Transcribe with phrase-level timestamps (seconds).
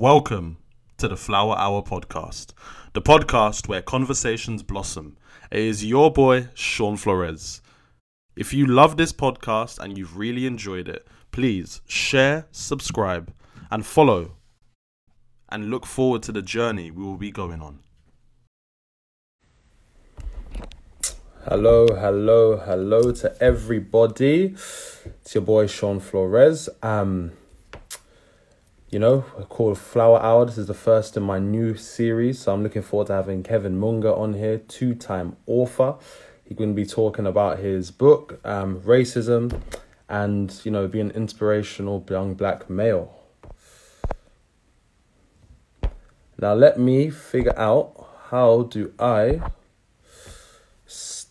[0.00, 0.56] Welcome
[0.96, 2.54] to the Flower Hour podcast,
[2.94, 5.18] the podcast where conversations blossom.
[5.50, 7.60] It is your boy, Shaun Flores.
[8.34, 13.30] If you love this podcast and you've really enjoyed it, please share, subscribe,
[13.70, 14.36] and follow,
[15.50, 17.80] and look forward to the journey we will be going on.
[21.46, 24.54] Hello, hello, hello to everybody.
[25.04, 26.70] It's your boy Shaun Flores.
[26.82, 27.32] Um,
[28.90, 30.46] you know, called Flower Hour.
[30.46, 33.78] This is the first in my new series, so I'm looking forward to having Kevin
[33.78, 35.94] Munga on here, two-time author.
[36.44, 39.60] He's going to be talking about his book, um, racism,
[40.08, 43.16] and you know, being an inspirational young black male.
[46.36, 49.40] Now, let me figure out how do I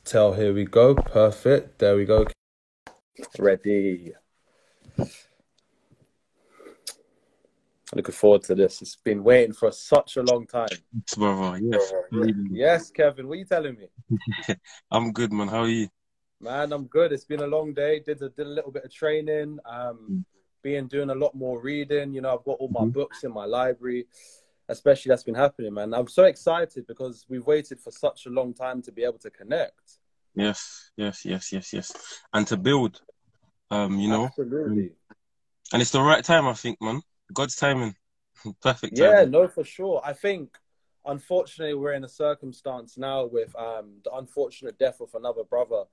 [0.06, 0.34] tell.
[0.34, 0.96] Here we go.
[0.96, 1.80] Perfect.
[1.80, 2.26] There we go.
[3.38, 4.14] Ready.
[7.96, 8.82] Looking forward to this.
[8.82, 10.68] It's been waiting for such a long time.
[11.16, 11.94] Brother, yes.
[12.52, 13.28] Yes, Kevin.
[13.28, 14.56] What are you telling me?
[14.92, 15.48] I'm good, man.
[15.48, 15.90] How are you?
[16.42, 17.12] Man, I'm good.
[17.12, 18.00] It's been a long day.
[18.00, 19.60] Did a, did a little bit of training.
[19.66, 20.26] Um, mm.
[20.62, 22.14] being doing a lot more reading.
[22.14, 22.90] You know, I've got all my mm-hmm.
[22.90, 24.08] books in my library.
[24.70, 25.96] Especially that's been happening, man.
[25.96, 29.32] I'm so excited because we've waited for such a long time to be able to
[29.32, 29.98] connect.
[30.36, 33.02] Yes, yes, yes, yes, yes, and to build.
[33.72, 34.92] Um, you know, absolutely.
[35.74, 37.02] And it's the right time, I think, man.
[37.34, 37.96] God's timing.
[38.62, 38.98] Perfect.
[38.98, 39.12] Timing.
[39.12, 40.02] Yeah, no, for sure.
[40.04, 40.58] I think,
[41.06, 45.84] unfortunately, we're in a circumstance now with um, the unfortunate death of another brother,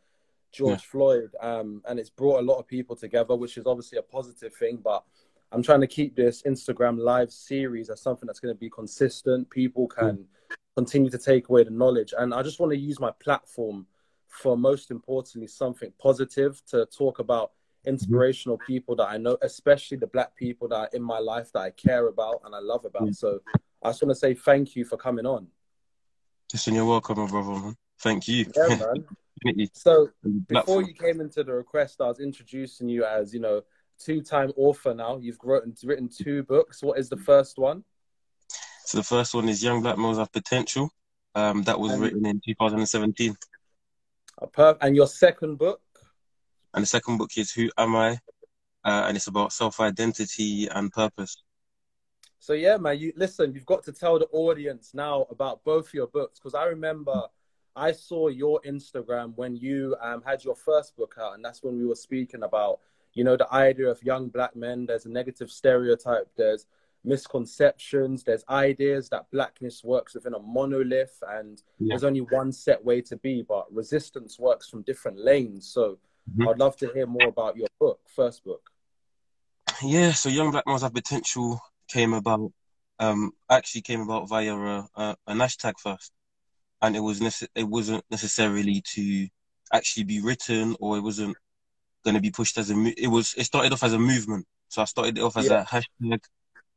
[0.53, 0.91] George yeah.
[0.91, 4.55] Floyd, um, and it's brought a lot of people together, which is obviously a positive
[4.55, 4.79] thing.
[4.83, 5.05] But
[5.53, 9.51] I'm trying to keep this Instagram live series as something that's going to be consistent.
[9.51, 10.25] People can
[10.77, 13.87] continue to take away the knowledge, and I just want to use my platform
[14.29, 17.53] for most importantly something positive to talk about
[17.87, 21.61] inspirational people that I know, especially the black people that are in my life that
[21.61, 23.15] I care about and I love about.
[23.15, 23.41] So
[23.83, 25.47] I just want to say thank you for coming on.
[26.53, 27.51] Listen, you're welcome, my brother.
[27.51, 27.77] Man.
[28.01, 28.47] Thank you.
[28.57, 29.69] Yeah, man.
[29.73, 30.11] so
[30.49, 33.63] before you came into the request, I was introducing you as, you know,
[33.99, 35.19] two-time author now.
[35.19, 36.83] You've written, written two books.
[36.83, 37.85] What is the first one?
[38.85, 40.91] So the first one is Young Black Males Have Potential.
[41.35, 43.37] Um, that was and, written in 2017.
[44.55, 45.81] perf- and your second book?
[46.77, 48.21] And the second book is Who Am I?
[48.85, 51.43] Uh, and it's about self identity and purpose.
[52.39, 53.55] So yeah, man, you listen.
[53.55, 57.23] You've got to tell the audience now about both your books because I remember
[57.75, 61.79] I saw your Instagram when you um, had your first book out, and that's when
[61.79, 62.81] we were speaking about
[63.15, 64.85] you know the idea of young black men.
[64.85, 66.29] There's a negative stereotype.
[66.37, 66.67] There's
[67.05, 68.23] misconceptions.
[68.23, 71.89] There's ideas that blackness works within a monolith, and yeah.
[71.89, 73.43] there's only one set way to be.
[73.43, 75.67] But resistance works from different lanes.
[75.67, 75.99] So
[76.31, 76.49] Mm-hmm.
[76.49, 78.71] I'd love to hear more about your book, first book.
[79.83, 82.53] Yeah, so Young Black Males Have Potential came about,
[82.99, 86.13] um, actually came about via a, a, an hashtag first,
[86.83, 89.29] and it was nece- it wasn't necessarily to
[89.73, 91.37] actually be written, or it wasn't
[92.05, 92.75] going to be pushed as a.
[92.75, 93.35] Mo- it was.
[93.37, 95.63] It started off as a movement, so I started it off as yeah.
[95.63, 96.21] a hashtag,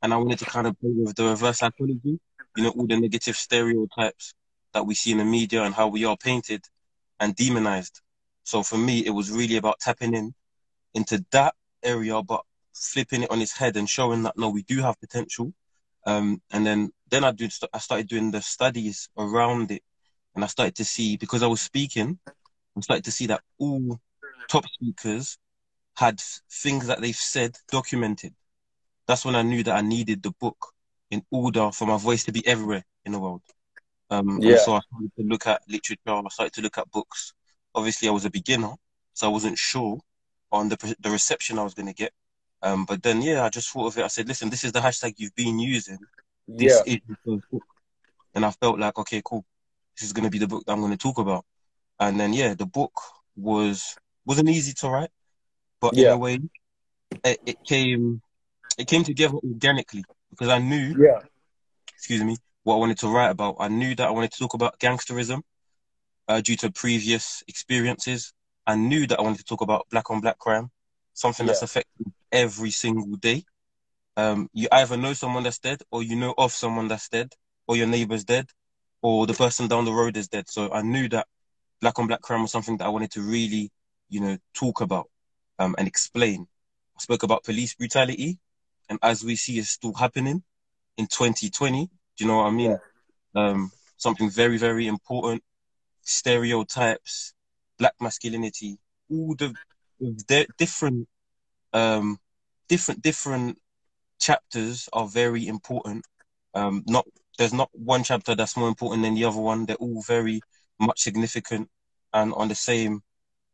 [0.02, 2.20] and I wanted to kind of play with the reverse psychology,
[2.58, 4.34] you know, all the negative stereotypes
[4.74, 6.64] that we see in the media and how we are painted
[7.20, 8.02] and demonized.
[8.50, 10.34] So for me, it was really about tapping in
[10.96, 12.42] into that area, but
[12.74, 15.54] flipping it on its head and showing that no, we do have potential.
[16.08, 19.84] Um, and then then I did I started doing the studies around it,
[20.34, 24.00] and I started to see because I was speaking, I started to see that all
[24.50, 25.38] top speakers
[25.96, 26.20] had
[26.52, 28.34] things that they've said documented.
[29.06, 30.74] That's when I knew that I needed the book
[31.12, 33.44] in order for my voice to be everywhere in the world.
[34.10, 34.58] Um, yeah.
[34.58, 36.02] So I started to look at literature.
[36.08, 37.34] I started to look at books
[37.76, 38.74] obviously I was a beginner,
[39.14, 40.00] so I wasn't sure
[40.52, 42.12] on the the reception I was going to get.
[42.62, 44.04] Um, but then yeah, I just thought of it.
[44.04, 45.98] I said, listen, this is the hashtag you've been using.
[46.48, 46.94] This yeah.
[46.94, 47.64] is the book,
[48.36, 49.46] and I felt like okay, cool.
[49.96, 51.46] This is going to be the book that I'm going to talk about.
[52.00, 52.94] And then yeah, the book
[53.36, 55.12] was wasn't easy to write,
[55.80, 56.08] but yeah.
[56.08, 56.40] in a way,
[57.24, 58.22] it, it came
[58.78, 60.96] it came together organically because I knew.
[60.98, 61.20] Yeah.
[61.94, 62.38] Excuse me.
[62.64, 63.58] What I wanted to write about.
[63.60, 65.42] I knew that I wanted to talk about gangsterism
[66.30, 68.34] uh, due to previous experiences.
[68.66, 70.70] I knew that I wanted to talk about black on black crime,
[71.14, 71.52] something yeah.
[71.52, 73.44] that's affecting every single day.
[74.16, 77.34] Um, you either know someone that's dead, or you know of someone that's dead,
[77.68, 78.46] or your neighbor's dead,
[79.02, 80.50] or the person down the road is dead.
[80.50, 81.26] So I knew that
[81.82, 83.72] black on black crime was something that I wanted to really,
[84.08, 85.10] you know, talk about
[85.58, 86.48] um, and explain.
[86.96, 88.38] I spoke about police brutality,
[88.88, 90.44] and as we see, it's still happening
[90.98, 91.86] in 2020.
[91.86, 91.90] Do
[92.24, 92.78] you know what I mean?
[93.34, 93.50] Yeah.
[93.50, 95.42] Um, something very, very important
[96.10, 97.34] stereotypes,
[97.78, 98.78] black masculinity,
[99.10, 99.54] all the,
[100.00, 101.08] the different,
[101.74, 102.18] um,
[102.68, 103.58] different, different
[104.20, 106.06] chapters are very important.
[106.54, 107.06] Um, not
[107.38, 109.66] there's not one chapter that's more important than the other one.
[109.66, 110.42] They're all very
[110.78, 111.70] much significant
[112.14, 113.02] and on the same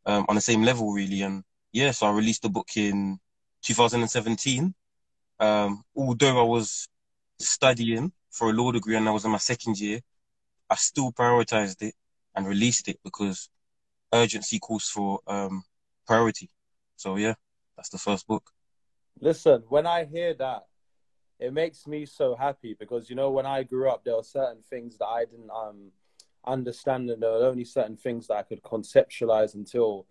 [0.05, 1.21] um, on the same level, really.
[1.21, 3.19] And yeah, so I released the book in
[3.61, 4.73] 2017.
[5.39, 6.87] Um, although I was
[7.39, 9.99] studying for a law degree and I was in my second year,
[10.69, 11.93] I still prioritized it
[12.35, 13.49] and released it because
[14.13, 15.63] urgency calls for um,
[16.07, 16.49] priority.
[16.95, 17.35] So yeah,
[17.75, 18.49] that's the first book.
[19.19, 20.65] Listen, when I hear that,
[21.39, 24.61] it makes me so happy because you know when I grew up, there were certain
[24.69, 25.91] things that I didn't um
[26.45, 30.05] understand, and there were only certain things that I could conceptualize until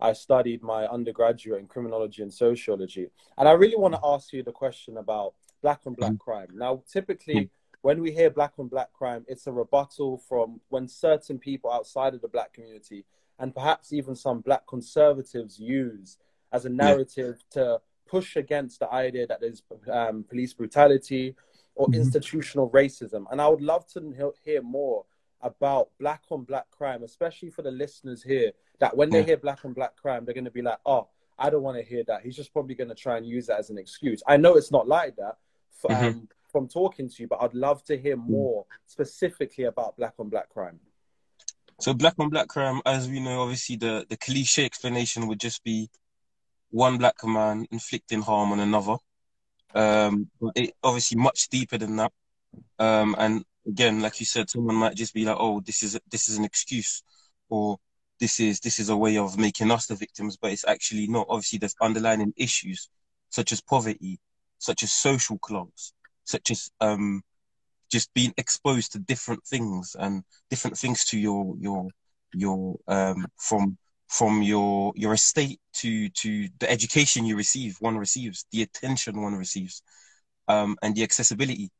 [0.00, 3.08] I studied my undergraduate in criminology and sociology.
[3.36, 6.18] And I really want to ask you the question about black on black mm.
[6.18, 6.48] crime.
[6.54, 7.50] Now, typically, mm.
[7.82, 12.14] When we hear black on black crime, it's a rebuttal from when certain people outside
[12.14, 13.04] of the black community
[13.38, 16.18] and perhaps even some black conservatives use
[16.52, 17.62] as a narrative yeah.
[17.62, 21.34] to push against the idea that there's um, police brutality
[21.74, 22.00] or mm-hmm.
[22.00, 23.24] institutional racism.
[23.30, 25.04] And I would love to hear more
[25.40, 29.64] about black on black crime, especially for the listeners here, that when they hear black
[29.64, 32.22] on black crime, they're going to be like, oh, I don't want to hear that.
[32.22, 34.22] He's just probably going to try and use that as an excuse.
[34.26, 35.38] I know it's not like that
[35.72, 36.24] for, mm-hmm.
[36.50, 40.48] From talking to you, but I'd love to hear more specifically about black on black
[40.50, 40.80] crime.
[41.80, 45.64] So black on black crime, as we know, obviously the, the cliche explanation would just
[45.64, 45.88] be
[46.70, 48.96] one black man inflicting harm on another.
[49.74, 52.12] Um, but it obviously much deeper than that.
[52.78, 56.28] Um, and again, like you said, someone might just be like, "Oh, this is this
[56.28, 57.02] is an excuse,"
[57.48, 57.78] or
[58.18, 61.26] "This is this is a way of making us the victims," but it's actually not.
[61.28, 62.88] Obviously, there's underlying issues
[63.28, 64.18] such as poverty,
[64.58, 65.92] such as social class,
[66.24, 67.22] such as um,
[67.90, 71.88] just being exposed to different things and different things to your your
[72.34, 73.76] your um, from
[74.08, 79.34] from your your estate to to the education you receive one receives the attention one
[79.34, 79.82] receives
[80.48, 81.70] um, and the accessibility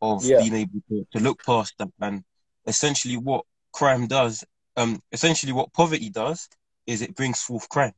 [0.00, 0.38] of yeah.
[0.38, 1.88] being able to, to look past that.
[2.00, 2.22] And
[2.66, 4.44] essentially what crime does
[4.76, 6.48] um essentially what poverty does
[6.86, 7.92] is it brings forth crime.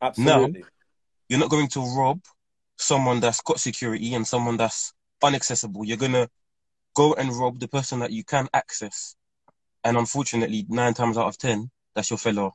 [0.00, 0.60] Absolutely.
[0.60, 0.66] now,
[1.28, 2.20] you're not going to rob
[2.76, 6.28] someone that's got security and someone that's unaccessible you're gonna
[6.94, 9.16] go and rob the person that you can access
[9.84, 12.54] and unfortunately nine times out of ten that's your fellow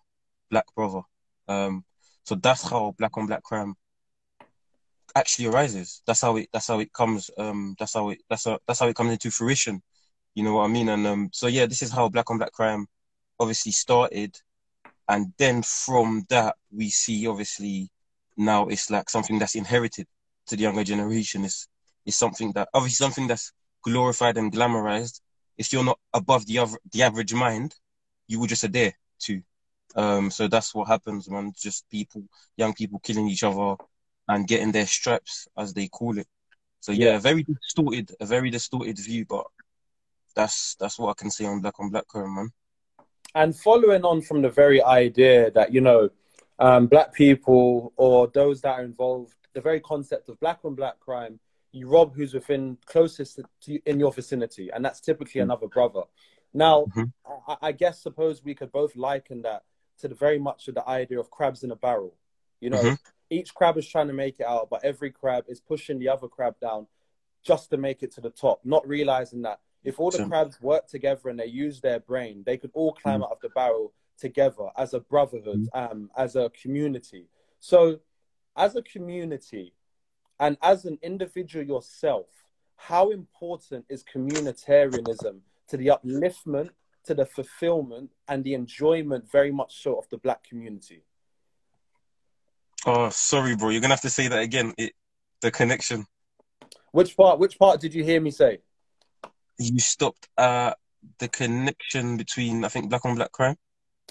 [0.49, 1.01] black brother.
[1.47, 1.85] Um,
[2.23, 3.75] so that's how black on black crime
[5.15, 6.01] actually arises.
[6.05, 6.49] That's how it.
[6.51, 7.29] That's how it comes.
[7.37, 8.19] Um, that's how it.
[8.29, 8.59] That's how.
[8.67, 9.81] That's how it comes into fruition.
[10.35, 10.89] You know what I mean?
[10.89, 12.87] And um, so yeah, this is how black on black crime
[13.39, 14.37] obviously started,
[15.07, 17.89] and then from that we see obviously
[18.37, 20.07] now it's like something that's inherited
[20.47, 21.45] to the younger generation.
[21.45, 21.67] It's
[22.05, 23.51] it's something that obviously something that's
[23.83, 25.21] glorified and glamorized.
[25.57, 27.75] If you're not above the other, the average mind,
[28.27, 29.41] you will just adhere to.
[29.95, 31.53] Um, so that's what happens, man.
[31.57, 32.23] Just people,
[32.55, 33.75] young people killing each other
[34.27, 36.27] and getting their stripes, as they call it.
[36.79, 37.19] So yeah, yeah.
[37.19, 39.45] very distorted, a very distorted view, but
[40.35, 42.51] that's that's what I can say on Black on Black crime, man.
[43.35, 46.09] And following on from the very idea that you know,
[46.59, 50.99] um, black people or those that are involved, the very concept of black on black
[50.99, 51.39] crime,
[51.71, 55.51] you rob who's within closest to in your vicinity, and that's typically mm-hmm.
[55.51, 56.03] another brother.
[56.53, 57.03] Now, mm-hmm.
[57.47, 59.63] I, I, guess suppose we could both liken that
[59.99, 62.15] to the very much of the idea of crabs in a barrel.
[62.59, 62.93] You know, mm-hmm.
[63.29, 66.27] each crab is trying to make it out, but every crab is pushing the other
[66.27, 66.87] crab down
[67.43, 70.87] just to make it to the top, not realizing that if all the crabs work
[70.87, 73.23] together and they use their brain, they could all climb mm-hmm.
[73.23, 75.91] out of the barrel together as a brotherhood, mm-hmm.
[75.91, 77.27] um, as a community.
[77.59, 77.99] So,
[78.57, 79.73] as a community
[80.39, 82.27] and as an individual yourself,
[82.75, 86.69] how important is communitarianism to the upliftment
[87.05, 91.03] to the fulfillment and the enjoyment very much so of the black community.
[92.85, 93.69] Oh, sorry, bro.
[93.69, 94.73] You're gonna have to say that again.
[94.77, 94.93] It,
[95.41, 96.05] the connection.
[96.91, 97.39] Which part?
[97.39, 98.59] Which part did you hear me say?
[99.57, 100.73] You stopped uh
[101.17, 103.57] the connection between I think black on black crime.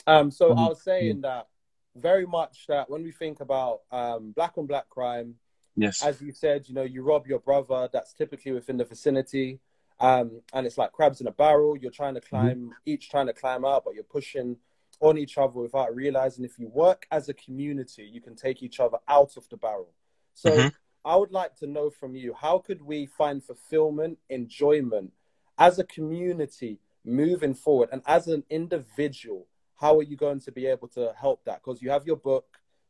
[0.07, 0.31] Um.
[0.31, 0.59] So mm-hmm.
[0.59, 1.49] I was saying that
[1.97, 5.37] very much that when we think about um black on black crime,
[5.81, 7.89] yes, as you said, you know, you rob your brother.
[7.93, 9.61] That's typically within the vicinity.
[10.01, 11.77] Um, and it's like crabs in a barrel.
[11.77, 12.37] You're trying to mm-hmm.
[12.37, 12.73] climb, mm-hmm.
[12.87, 14.57] each trying to climb up, but you're pushing
[15.01, 18.81] on each other without realizing if you work as a community, you can take each
[18.81, 19.93] other out of the barrel.
[20.35, 20.69] So mm-hmm.
[21.05, 25.13] I would like to know from you, how could we find fulfillment, enjoyment
[25.57, 27.89] as a community moving forward?
[27.93, 31.63] And as an individual, how are you going to be able to help that?
[31.65, 32.47] Because you have your book,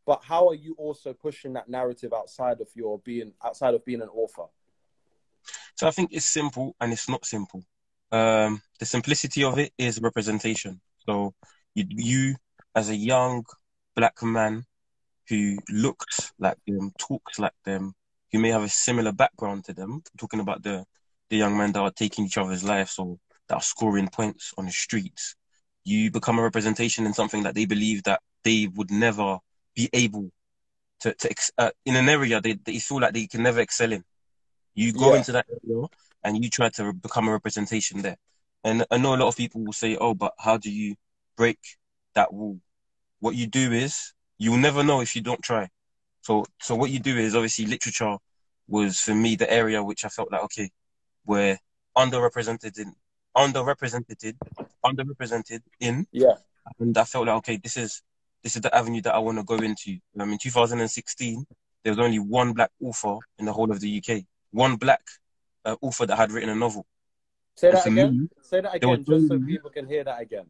[0.09, 4.01] but how are you also pushing that narrative outside of your being outside of being
[4.01, 4.47] an author?
[5.77, 7.63] So I think it's simple and it's not simple.
[8.11, 10.81] Um, the simplicity of it is representation.
[11.07, 11.35] So
[11.75, 12.37] you, you,
[12.75, 13.45] as a young
[13.95, 14.65] black man
[15.29, 17.93] who looks like them, talks like them,
[18.33, 20.87] who may have a similar background to them, talking about the
[21.29, 23.19] the young men that are taking each other's lives or
[23.51, 25.37] that are scoring points on the streets,
[25.85, 29.39] you become a representation in something that they believe that they would never
[29.79, 30.29] be able
[31.01, 34.03] to, to uh, in an area they, they feel like they can never excel in.
[34.75, 35.19] You go yeah.
[35.19, 35.87] into that area
[36.25, 38.17] and you try to become a representation there.
[38.65, 40.97] And I know a lot of people will say, "Oh, but how do you
[41.37, 41.59] break
[42.15, 42.59] that wall?"
[43.21, 45.69] What you do is you will never know if you don't try.
[46.23, 48.17] So, so what you do is obviously literature
[48.67, 50.71] was for me the area which I felt like okay,
[51.25, 51.57] we're
[51.97, 52.93] underrepresented in,
[53.37, 54.35] underrepresented,
[54.85, 56.07] underrepresented in.
[56.11, 56.35] Yeah.
[56.81, 58.03] And I felt like okay, this is
[58.43, 59.99] this is the avenue that I want to go into.
[60.19, 61.45] Um, in 2016,
[61.85, 64.23] there was only one black author in the whole of the UK.
[64.51, 65.03] One black
[65.65, 66.87] uh, author that had written a novel.
[67.55, 68.21] Say that again.
[68.21, 70.47] Me, Say that again, just so people can hear that again.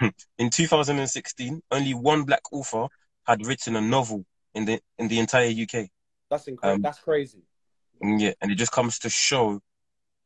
[0.38, 2.86] in 2016, only one black author
[3.26, 5.88] had written a novel in the in the entire UK.
[6.30, 6.76] That's incredible.
[6.76, 7.42] Um, That's crazy.
[8.00, 9.60] Yeah, and it just comes to show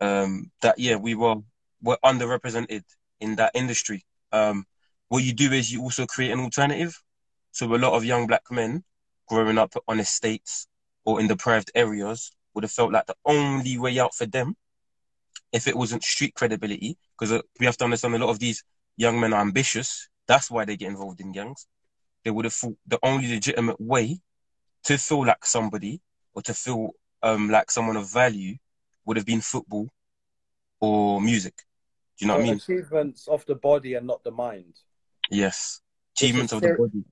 [0.00, 1.36] um, that yeah, we were
[1.82, 2.84] were underrepresented
[3.20, 4.04] in that industry.
[4.32, 4.64] Um,
[5.08, 7.00] what you do is you also create an alternative.
[7.56, 8.84] So a lot of young black men
[9.30, 10.66] growing up on estates
[11.06, 14.56] or in deprived areas would have felt like the only way out for them,
[15.54, 18.62] if it wasn't street credibility, because uh, we have to understand a lot of these
[18.98, 20.10] young men are ambitious.
[20.28, 21.66] That's why they get involved in gangs.
[22.26, 24.20] They would have thought the only legitimate way
[24.82, 26.02] to feel like somebody
[26.34, 26.90] or to feel
[27.22, 28.56] um, like someone of value
[29.06, 29.88] would have been football
[30.78, 31.54] or music.
[32.18, 32.56] Do you know so what I mean?
[32.58, 34.74] Achievements of the body and not the mind.
[35.30, 35.80] Yes,
[36.14, 37.02] achievements of the body.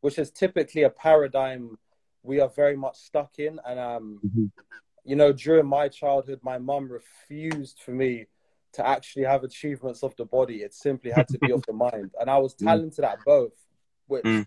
[0.00, 1.78] Which is typically a paradigm
[2.22, 3.60] we are very much stuck in.
[3.66, 4.46] And, um, mm-hmm.
[5.04, 8.26] you know, during my childhood, my mum refused for me
[8.72, 10.56] to actually have achievements of the body.
[10.56, 12.12] It simply had to be of the mind.
[12.20, 12.66] And I was mm.
[12.66, 13.12] talented mm.
[13.12, 13.52] at both,
[14.06, 14.46] which mm.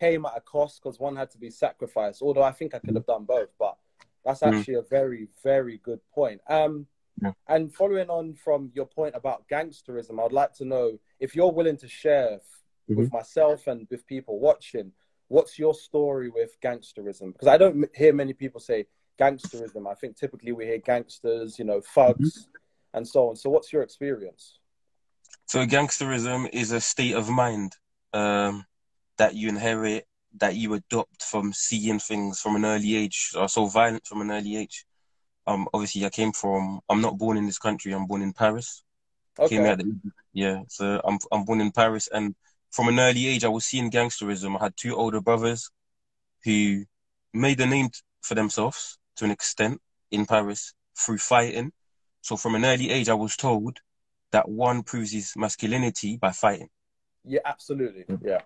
[0.00, 2.22] came at a cost because one had to be sacrificed.
[2.22, 3.76] Although I think I could have done both, but
[4.24, 4.52] that's mm.
[4.52, 4.84] actually mm.
[4.84, 6.40] a very, very good point.
[6.48, 6.86] Um,
[7.22, 7.32] yeah.
[7.48, 11.78] And following on from your point about gangsterism, I'd like to know if you're willing
[11.78, 12.40] to share
[12.88, 13.00] mm-hmm.
[13.00, 14.92] with myself and with people watching,
[15.28, 17.32] what's your story with gangsterism?
[17.32, 18.86] Because I don't hear many people say
[19.20, 19.90] gangsterism.
[19.90, 22.98] I think typically we hear gangsters, you know, thugs, mm-hmm.
[22.98, 23.36] and so on.
[23.36, 24.58] So, what's your experience?
[25.46, 27.72] So, gangsterism is a state of mind
[28.12, 28.64] um,
[29.18, 30.06] that you inherit,
[30.38, 34.30] that you adopt from seeing things from an early age, or so violent from an
[34.30, 34.84] early age.
[35.46, 36.80] Um, obviously, I came from.
[36.88, 37.92] I'm not born in this country.
[37.92, 38.82] I'm born in Paris.
[39.38, 39.56] Okay.
[39.56, 39.80] Came out
[40.32, 42.34] yeah, so I'm I'm born in Paris, and
[42.70, 44.58] from an early age, I was seeing gangsterism.
[44.58, 45.70] I had two older brothers
[46.44, 46.84] who
[47.32, 47.90] made a name
[48.22, 49.80] for themselves to an extent
[50.10, 51.72] in Paris through fighting.
[52.20, 53.78] So from an early age, I was told
[54.32, 56.68] that one proves his masculinity by fighting.
[57.24, 58.04] Yeah, absolutely.
[58.22, 58.40] Yeah.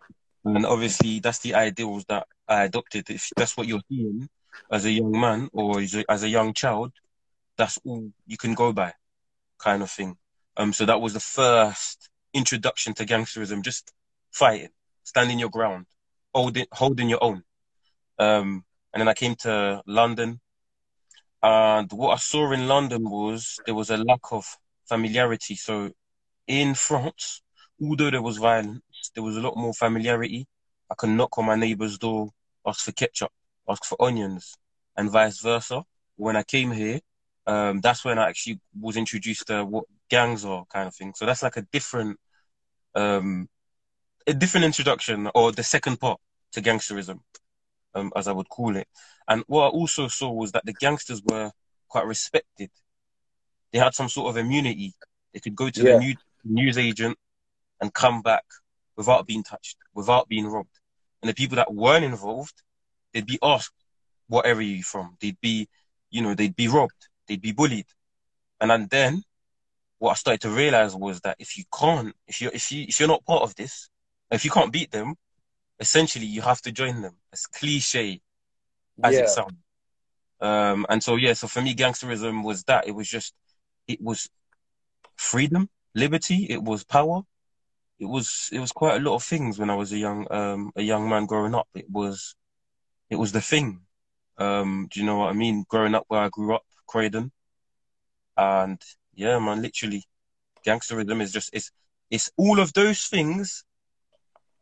[0.45, 3.11] And obviously, that's the ideals that I adopted.
[3.11, 4.29] If that's what you're seeing
[4.71, 6.93] as a young man or as a, as a young child,
[7.57, 8.95] that's all you can go by,
[9.59, 10.17] kind of thing.
[10.57, 13.93] Um, so that was the first introduction to gangsterism, just
[14.31, 14.71] fighting,
[15.05, 15.87] standing your ground,
[16.35, 17.43] holding holding your own.
[18.19, 20.41] Um, and then I came to London,
[21.43, 24.45] and what I saw in London was there was a lack of
[24.89, 25.55] familiarity.
[25.57, 25.93] So
[26.47, 27.43] in France,
[27.81, 28.83] although there was violence,
[29.15, 30.47] there was a lot more familiarity.
[30.91, 32.31] I could knock on my neighbor's door,
[32.67, 33.31] ask for ketchup,
[33.69, 34.57] ask for onions,
[34.97, 35.85] and vice versa.
[36.17, 37.01] When I came here,
[37.47, 41.15] um, that's when I actually was introduced to what gangs are, kind of thing.
[41.17, 42.19] So that's like a different
[42.95, 43.49] um,
[44.27, 46.21] a different introduction or the second part
[46.53, 47.21] to gangsterism,
[47.95, 48.89] um, as I would call it.
[49.29, 51.51] And what I also saw was that the gangsters were
[51.89, 52.71] quite respected.
[53.73, 54.95] They had some sort of immunity.
[55.33, 55.93] They could go to yeah.
[55.93, 57.17] the new, news agent
[57.81, 58.45] and come back
[58.97, 60.79] without being touched, without being robbed.
[61.23, 62.63] And the people that weren't involved,
[63.13, 63.75] they'd be asked,
[64.29, 65.69] "What area are you from?" They'd be,
[66.11, 67.87] you know, they'd be robbed, they'd be bullied.
[68.61, 69.23] And then
[69.99, 72.99] what I started to realize was that if you can't, if you if you if
[72.99, 73.90] you're not part of this,
[74.31, 75.15] if you can't beat them,
[75.79, 77.17] essentially you have to join them.
[77.33, 78.21] As cliche
[79.03, 79.21] as yeah.
[79.21, 79.55] it sounds.
[80.41, 82.87] Um, and so yeah, so for me, gangsterism was that.
[82.87, 83.35] It was just,
[83.87, 84.29] it was
[85.17, 86.47] freedom, liberty.
[86.49, 87.23] It was power.
[87.99, 90.73] It was it was quite a lot of things when I was a young um,
[90.77, 91.69] a young man growing up.
[91.75, 92.35] It was
[93.11, 93.81] it was the thing.
[94.39, 95.67] Um, do you know what I mean?
[95.69, 97.31] Growing up where I grew up, Croydon,
[98.39, 98.81] and
[99.15, 100.05] yeah, man, literally,
[100.67, 101.71] gangsterism is just it's
[102.11, 103.65] it's all of those things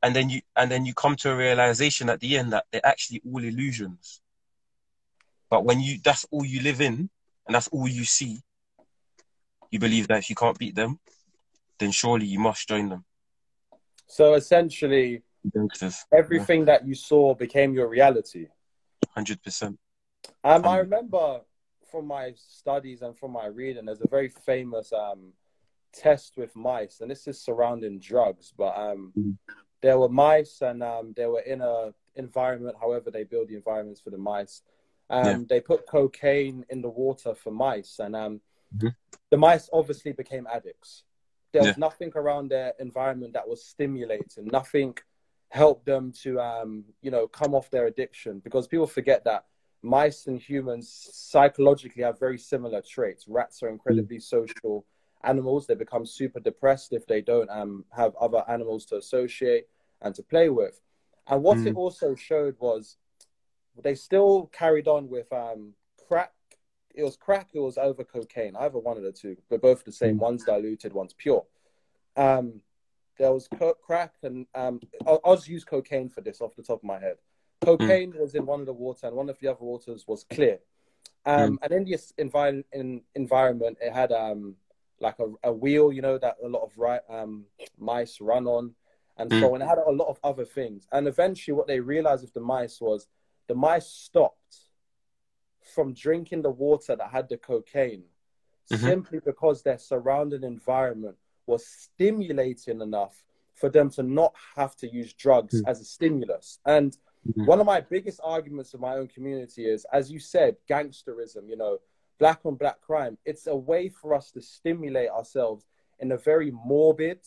[0.02, 2.87] and then you and then you come to a realization at the end that they're
[2.87, 4.21] actually all illusions
[5.50, 7.11] but when you that's all you live in
[7.47, 8.40] and that's all you see
[9.71, 10.99] you believe that if you can't beat them
[11.78, 13.05] then surely you must join them
[14.07, 15.23] so essentially
[16.12, 16.67] everything yeah.
[16.67, 18.47] that you saw became your reality
[19.17, 19.76] 100%
[20.45, 21.40] Um, I remember
[21.90, 25.33] from my studies and from my reading, there's a very famous um,
[25.93, 28.52] test with mice, and this is surrounding drugs.
[28.57, 29.31] But um, mm-hmm.
[29.80, 32.76] There were mice, and um, they were in a environment.
[32.80, 34.62] However, they build the environments for the mice.
[35.11, 35.38] Um, yeah.
[35.49, 38.40] They put cocaine in the water for mice, and um,
[38.76, 38.88] mm-hmm.
[39.30, 41.04] the mice obviously became addicts.
[41.52, 41.75] There was yeah.
[41.78, 44.47] nothing around their environment that was stimulating.
[44.47, 44.97] Nothing
[45.49, 48.40] helped them to, um, you know, come off their addiction.
[48.40, 49.47] Because people forget that
[49.82, 53.26] mice and humans psychologically have very similar traits.
[53.26, 54.23] Rats are incredibly mm.
[54.23, 54.85] social
[55.25, 55.67] animals.
[55.67, 59.67] They become super depressed if they don't um, have other animals to associate
[60.01, 60.81] and to play with.
[61.27, 61.67] And what mm.
[61.67, 62.97] it also showed was
[63.83, 65.75] they still carried on with um,
[66.09, 66.33] crack.
[66.95, 67.51] It was crack.
[67.53, 68.57] It was over cocaine.
[68.57, 70.17] Either one of the two, but both the same.
[70.17, 70.21] Mm.
[70.21, 71.45] One's diluted, one's pure.
[72.17, 72.61] Um,
[73.19, 76.63] there was co- crack, and um, I'll, I'll, just use cocaine for this off the
[76.63, 77.17] top of my head.
[77.63, 78.21] Cocaine mm.
[78.21, 80.59] was in one of the water, and one of the other waters was clear.
[81.27, 81.57] Um, mm.
[81.63, 84.57] And in this envi- in environment, it had um,
[85.00, 87.45] like a, a, wheel, you know, that a lot of right, um,
[87.78, 88.75] mice run on,
[89.17, 89.40] and mm.
[89.40, 90.87] so and It had a lot of other things.
[90.93, 93.07] And eventually, what they realized with the mice was
[93.47, 94.59] the mice stopped
[95.75, 98.05] from drinking the water that had the cocaine
[98.71, 98.85] mm-hmm.
[98.85, 103.25] simply because their surrounding environment was stimulating enough
[103.55, 105.69] for them to not have to use drugs mm.
[105.69, 106.59] as a stimulus.
[106.64, 107.45] And Mm-hmm.
[107.45, 111.57] One of my biggest arguments in my own community is, as you said, gangsterism, you
[111.57, 111.78] know,
[112.19, 113.19] black on black crime.
[113.25, 115.65] It's a way for us to stimulate ourselves
[115.99, 117.21] in a very morbid,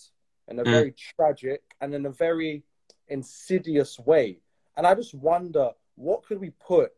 [0.47, 0.71] and a mm.
[0.71, 2.63] very tragic, and in a very
[3.07, 4.39] insidious way.
[4.77, 6.91] And I just wonder what could we put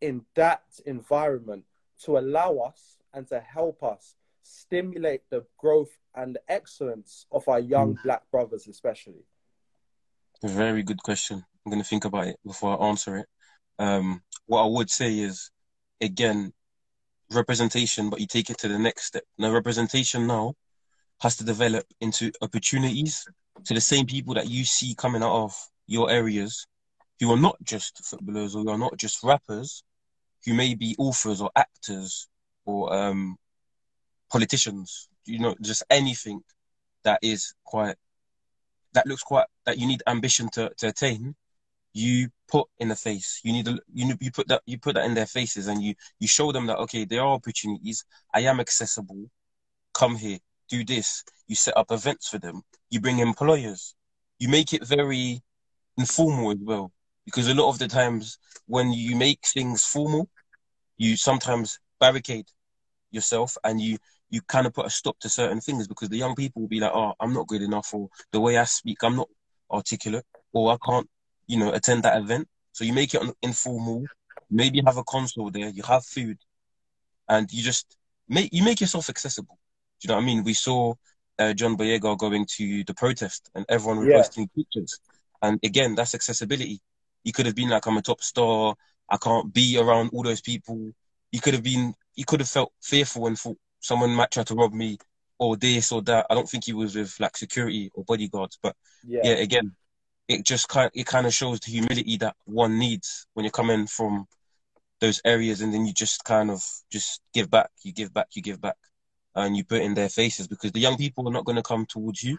[0.00, 1.64] in that environment
[2.04, 7.60] to allow us and to help us stimulate the growth and the excellence of our
[7.60, 8.02] young mm.
[8.02, 9.24] black brothers, especially?
[10.42, 11.44] Very good question.
[11.64, 13.26] I'm going to think about it before I answer it.
[13.78, 15.50] Um, what I would say is,
[16.00, 16.52] again,
[17.30, 19.24] representation, but you take it to the next step.
[19.38, 20.54] Now, representation now
[21.20, 23.26] has to develop into opportunities
[23.64, 25.54] to the same people that you see coming out of
[25.86, 26.66] your areas
[27.20, 29.82] who are not just footballers or who are not just rappers,
[30.44, 32.28] who may be authors or actors
[32.64, 33.36] or um,
[34.30, 36.40] politicians, you know, just anything
[37.02, 37.96] that is quite,
[38.92, 41.34] that looks quite, that you need ambition to, to attain
[41.92, 43.40] you put in the face.
[43.44, 45.94] You need to, you you put that you put that in their faces, and you
[46.18, 48.04] you show them that okay, there are opportunities.
[48.34, 49.30] I am accessible.
[49.94, 51.24] Come here, do this.
[51.46, 52.62] You set up events for them.
[52.90, 53.94] You bring employers.
[54.38, 55.42] You make it very
[55.96, 56.92] informal as well,
[57.24, 60.28] because a lot of the times when you make things formal,
[60.96, 62.46] you sometimes barricade
[63.10, 63.98] yourself and you
[64.30, 66.80] you kind of put a stop to certain things because the young people will be
[66.80, 69.28] like, oh, I'm not good enough, or the way I speak, I'm not
[69.70, 71.08] articulate, or I can't
[71.48, 72.46] you know, attend that event.
[72.72, 74.04] So you make it informal.
[74.50, 75.68] Maybe have a console there.
[75.68, 76.38] You have food,
[77.28, 77.96] and you just
[78.28, 79.58] make you make yourself accessible.
[80.00, 80.44] Do you know what I mean?
[80.44, 80.94] We saw
[81.38, 84.22] uh, John Boyega going to the protest, and everyone yeah.
[84.56, 85.00] pictures.
[85.42, 86.80] And again, that's accessibility.
[87.24, 88.74] You could have been like, I'm a top star.
[89.10, 90.92] I can't be around all those people.
[91.32, 91.94] You could have been.
[92.14, 94.98] You could have felt fearful and thought someone might try to rob me
[95.38, 96.26] or this or that.
[96.30, 98.74] I don't think he was with like security or bodyguards, but
[99.06, 99.72] yeah, yeah again,
[100.28, 103.86] it just kind it kind of shows the humility that one needs when you're coming
[103.86, 104.26] from
[105.00, 108.42] those areas and then you just kind of just give back you give back you
[108.42, 108.76] give back
[109.34, 111.86] and you put in their faces because the young people are not going to come
[111.86, 112.36] towards you.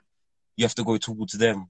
[0.58, 1.68] You have to go towards them.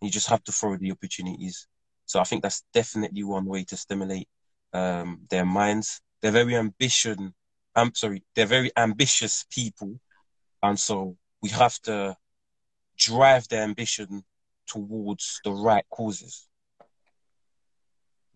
[0.00, 1.66] You just have to throw the opportunities.
[2.06, 4.28] So i think that's definitely one way to stimulate
[4.72, 6.00] um, their minds.
[6.20, 7.34] They're very ambition
[7.76, 10.00] i'm sorry they're very ambitious people.
[10.62, 12.16] And so we have to
[12.98, 14.24] drive their ambition
[14.70, 16.48] towards the right causes.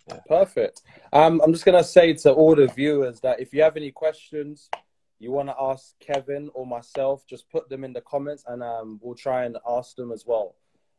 [0.08, 0.18] Yeah.
[0.28, 0.82] Perfect.
[1.12, 3.90] Um, I'm just going to say to all the viewers that if you have any
[3.90, 4.68] questions
[5.18, 9.00] you want to ask Kevin or myself, just put them in the comments and um,
[9.02, 10.54] we'll try and ask them as well.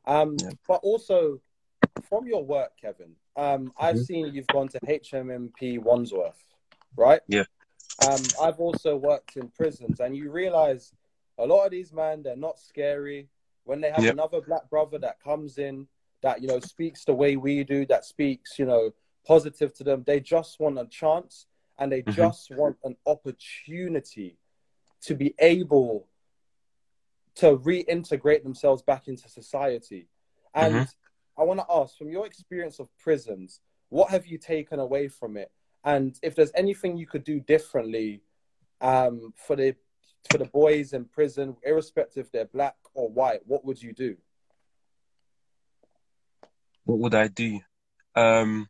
[0.05, 0.49] Um, yeah.
[0.67, 1.41] But also,
[2.09, 4.03] from your work, Kevin, um, I've mm-hmm.
[4.03, 6.43] seen you've gone to HMP Wandsworth,
[6.95, 7.21] right?
[7.27, 7.43] Yeah.
[8.07, 10.93] Um, I've also worked in prisons, and you realize
[11.37, 13.29] a lot of these men, they're not scary.
[13.65, 14.13] When they have yep.
[14.13, 15.87] another black brother that comes in
[16.21, 18.91] that you know speaks the way we do, that speaks you know
[19.27, 21.47] positive to them, they just want a chance
[21.77, 22.11] and they mm-hmm.
[22.11, 24.37] just want an opportunity
[25.01, 26.07] to be able
[27.35, 30.07] to reintegrate themselves back into society.
[30.53, 31.41] And mm-hmm.
[31.41, 35.35] I want to ask, from your experience of prisons, what have you taken away from
[35.37, 35.51] it?
[35.83, 38.21] And if there's anything you could do differently
[38.81, 39.75] um, for the
[40.31, 44.17] for the boys in prison, irrespective if they're black or white, what would you do?
[46.85, 47.59] What would I do?
[48.15, 48.67] Um,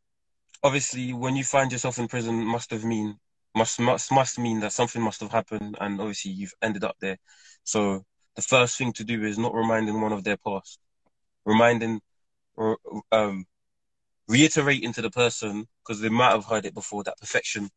[0.64, 3.18] obviously, when you find yourself in prison, must have mean
[3.56, 7.18] must must must mean that something must have happened, and obviously you've ended up there.
[7.64, 8.04] So
[8.36, 10.78] the first thing to do is not reminding one of their past,
[11.46, 12.02] reminding,
[13.12, 13.46] um,
[14.28, 17.70] reiterating to the person because they might have heard it before that perfection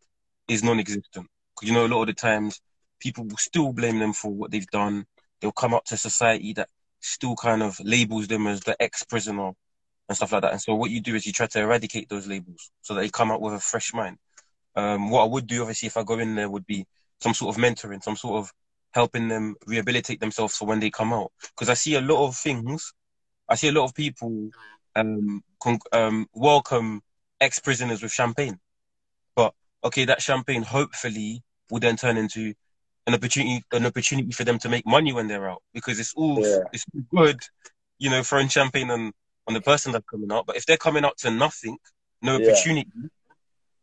[0.48, 1.26] is non-existent.
[1.54, 2.60] Because you know, a lot of the times
[3.00, 5.06] people will still blame them for what they've done.
[5.40, 6.68] They'll come up to society that
[7.00, 9.52] still kind of labels them as the ex-prisoner
[10.08, 10.52] and stuff like that.
[10.52, 13.08] And so what you do is you try to eradicate those labels so that they
[13.08, 14.18] come out with a fresh mind.
[14.74, 16.86] Um, what I would do, obviously, if I go in there, would be
[17.20, 18.52] some sort of mentoring, some sort of
[18.92, 21.32] helping them rehabilitate themselves for when they come out.
[21.54, 22.94] Because I see a lot of things.
[23.48, 24.50] I see a lot of people
[24.94, 27.02] um, con- um, welcome
[27.40, 28.58] ex-prisoners with champagne,
[29.34, 32.54] but okay, that champagne hopefully will then turn into
[33.08, 36.38] an opportunity an opportunity for them to make money when they're out because it's all
[36.46, 36.58] yeah.
[36.74, 37.40] it's good,
[37.98, 39.12] you know, throwing champagne on
[39.46, 40.46] on the person that's coming out.
[40.46, 41.78] But if they're coming out to nothing,
[42.20, 43.08] no opportunity, yeah.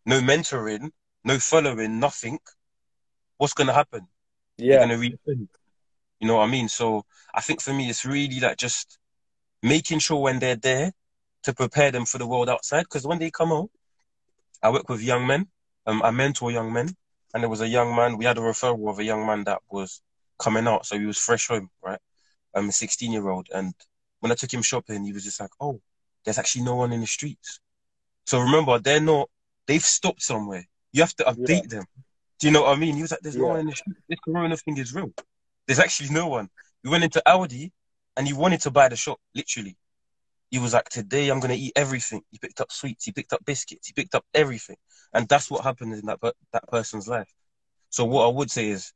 [0.05, 0.91] no mentoring,
[1.23, 2.37] no following, nothing,
[3.37, 4.07] what's gonna happen?
[4.57, 6.69] Yeah, they're gonna re- you know what I mean.
[6.69, 8.99] So I think for me, it's really like just
[9.63, 10.91] making sure when they're there
[11.43, 12.83] to prepare them for the world outside.
[12.83, 13.71] Because when they come out,
[14.61, 15.47] I work with young men.
[15.87, 16.95] Um, I mentor young men,
[17.35, 18.17] and there was a young man.
[18.17, 20.01] We had a referral of a young man that was
[20.39, 21.99] coming out, so he was fresh home, right?
[22.55, 23.73] I'm a 16 year old, and
[24.21, 25.81] when I took him shopping, he was just like, "Oh,
[26.23, 27.59] there's actually no one in the streets."
[28.25, 29.29] So remember, they're not.
[29.67, 30.65] They've stopped somewhere.
[30.93, 31.79] You have to update yeah.
[31.79, 31.85] them.
[32.39, 32.95] Do you know what I mean?
[32.95, 33.41] He was like, "There's yeah.
[33.41, 33.97] no one in the street.
[34.07, 35.11] This Corona thing is real.
[35.67, 36.49] There's actually no one."
[36.85, 37.71] We went into Aldi,
[38.15, 39.19] and he wanted to buy the shop.
[39.35, 39.75] Literally,
[40.51, 43.05] he was like, "Today I'm gonna eat everything." He picked up sweets.
[43.05, 43.87] He picked up biscuits.
[43.87, 44.77] He picked up everything.
[45.13, 46.19] And that's what happened in that
[46.51, 47.31] that person's life.
[47.89, 48.93] So what I would say is,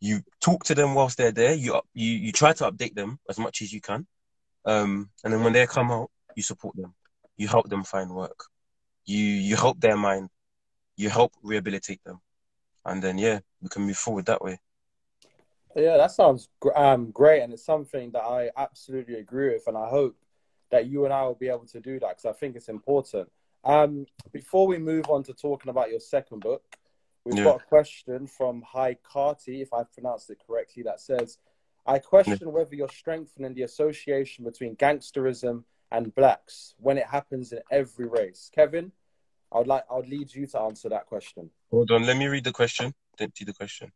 [0.00, 1.54] you talk to them whilst they're there.
[1.54, 4.06] You you you try to update them as much as you can,
[4.66, 6.94] um, and then when they come out, you support them.
[7.36, 8.44] You help them find work.
[9.06, 10.28] You you help their mind.
[10.96, 12.20] You help rehabilitate them,
[12.84, 14.60] and then yeah, we can move forward that way.
[15.74, 19.88] Yeah, that sounds um, great, and it's something that I absolutely agree with, and I
[19.88, 20.16] hope
[20.74, 23.30] that you and I will be able to do that because I think it's important.
[23.62, 26.64] Um, before we move on to talking about your second book,
[27.24, 27.44] we've yeah.
[27.44, 31.38] got a question from Hi Carty, if I've pronounced it correctly, that says,
[31.86, 32.48] I question yeah.
[32.48, 38.50] whether you're strengthening the association between gangsterism and blacks when it happens in every race.
[38.52, 38.90] Kevin,
[39.52, 41.50] I would like I would lead you to answer that question.
[41.70, 42.92] Hold on, let me read the question.
[43.16, 43.92] Then see the question.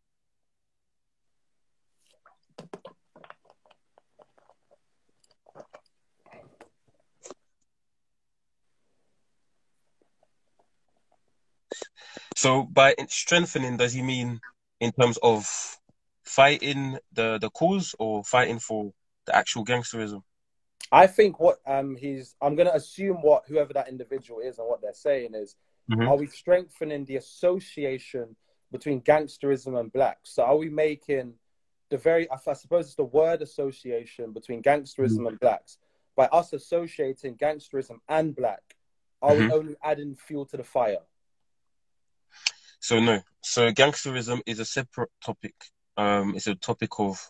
[12.39, 14.41] So by strengthening, does he mean
[14.79, 15.45] in terms of
[16.23, 18.93] fighting the the cause or fighting for
[19.27, 20.23] the actual gangsterism?
[20.93, 24.81] I think what um he's I'm gonna assume what whoever that individual is and what
[24.81, 25.57] they're saying is
[25.91, 26.07] mm-hmm.
[26.07, 28.37] are we strengthening the association
[28.71, 30.31] between gangsterism and blacks?
[30.35, 31.35] So are we making
[31.91, 35.27] the very I suppose it's the word association between gangsterism mm-hmm.
[35.27, 35.79] and blacks
[36.15, 38.77] by us associating gangsterism and black,
[39.23, 39.47] are mm-hmm.
[39.49, 41.03] we only adding fuel to the fire?
[42.89, 43.21] So no.
[43.43, 45.55] So gangsterism is a separate topic.
[45.99, 47.21] Um, it's a topic of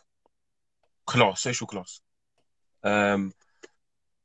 [1.05, 2.01] class, social class.
[2.85, 3.33] Um,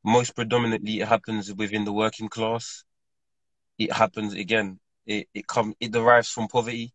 [0.06, 2.84] most predominantly, it happens within the working class.
[3.80, 4.80] It happens again.
[5.08, 6.94] It it come it derives from poverty.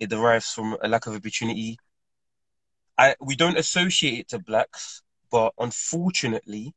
[0.00, 1.78] It derives from a lack of opportunity.
[2.98, 6.74] I we don't associate it to blacks, but unfortunately,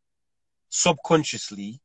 [0.69, 1.81] subconsciously,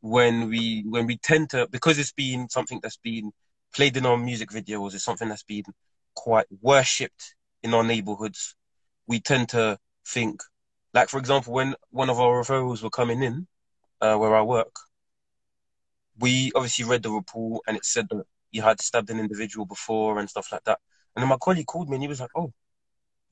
[0.00, 3.32] when we when we tend to because it's been something that's been
[3.74, 5.64] played in our music videos is something that's been
[6.14, 8.54] quite worshipped in our neighborhoods.
[9.06, 10.42] We tend to think,
[10.94, 13.46] like for example, when one of our referrals were coming in,
[14.00, 14.74] uh, where I work,
[16.18, 20.18] we obviously read the report and it said that you had stabbed an individual before
[20.18, 20.78] and stuff like that.
[21.14, 22.52] And then my colleague called me and he was like, "Oh,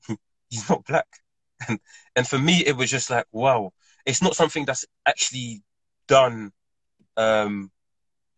[0.49, 1.07] he's not black,"
[1.67, 1.79] and
[2.15, 3.71] and for me it was just like, wow,
[4.05, 5.63] it's not something that's actually
[6.07, 6.51] done.
[7.15, 7.71] Um,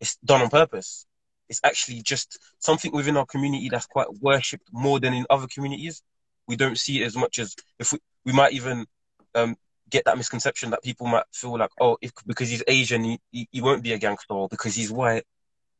[0.00, 1.06] it's done on purpose
[1.50, 6.02] it's actually just something within our community that's quite worshipped more than in other communities.
[6.46, 8.86] We don't see it as much as if we, we might even
[9.34, 9.56] um,
[9.90, 13.48] get that misconception that people might feel like, oh, if because he's Asian, he, he,
[13.50, 15.24] he won't be a gangster, or because he's white,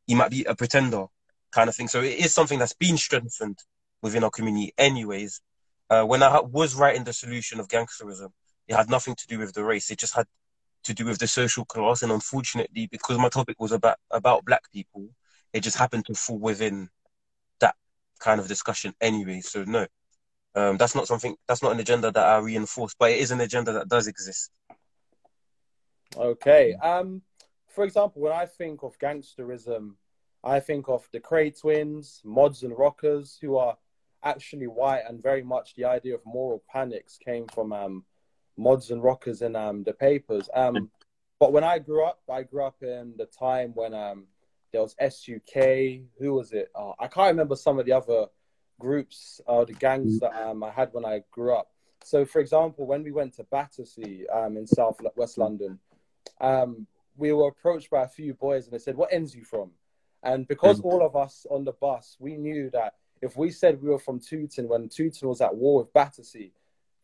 [0.05, 1.05] he might be a pretender,
[1.51, 1.87] kind of thing.
[1.87, 3.59] So it is something that's been strengthened
[4.01, 5.41] within our community, anyways.
[5.89, 8.31] Uh, when I was writing the solution of gangsterism,
[8.67, 9.89] it had nothing to do with the race.
[9.89, 10.27] It just had
[10.83, 14.71] to do with the social class, and unfortunately, because my topic was about about black
[14.71, 15.09] people,
[15.53, 16.89] it just happened to fall within
[17.59, 17.75] that
[18.19, 19.41] kind of discussion anyway.
[19.41, 19.87] So no,
[20.55, 21.35] um, that's not something.
[21.47, 24.51] That's not an agenda that I reinforce, but it is an agenda that does exist.
[26.15, 26.73] Okay.
[26.75, 27.21] Um,
[27.67, 29.93] for example, when I think of gangsterism,
[30.43, 33.77] I think of the Kray twins, Mods and Rockers, who are
[34.23, 38.05] actually white, and very much the idea of moral panics came from um,
[38.57, 40.49] Mods and Rockers in um, the papers.
[40.53, 40.89] Um,
[41.39, 44.27] but when I grew up, I grew up in the time when um,
[44.71, 46.01] there was SUK.
[46.19, 46.69] Who was it?
[46.75, 48.27] Uh, I can't remember some of the other
[48.79, 51.71] groups or uh, the gangs that um, I had when I grew up.
[52.03, 55.79] So, for example, when we went to Battersea um, in South West London,
[56.39, 59.71] um, we were approached by a few boys and they said, "What ends you from?"
[60.23, 60.85] And because mm.
[60.85, 64.19] all of us on the bus, we knew that if we said we were from
[64.19, 66.51] Tooting when Tooting was at war with Battersea,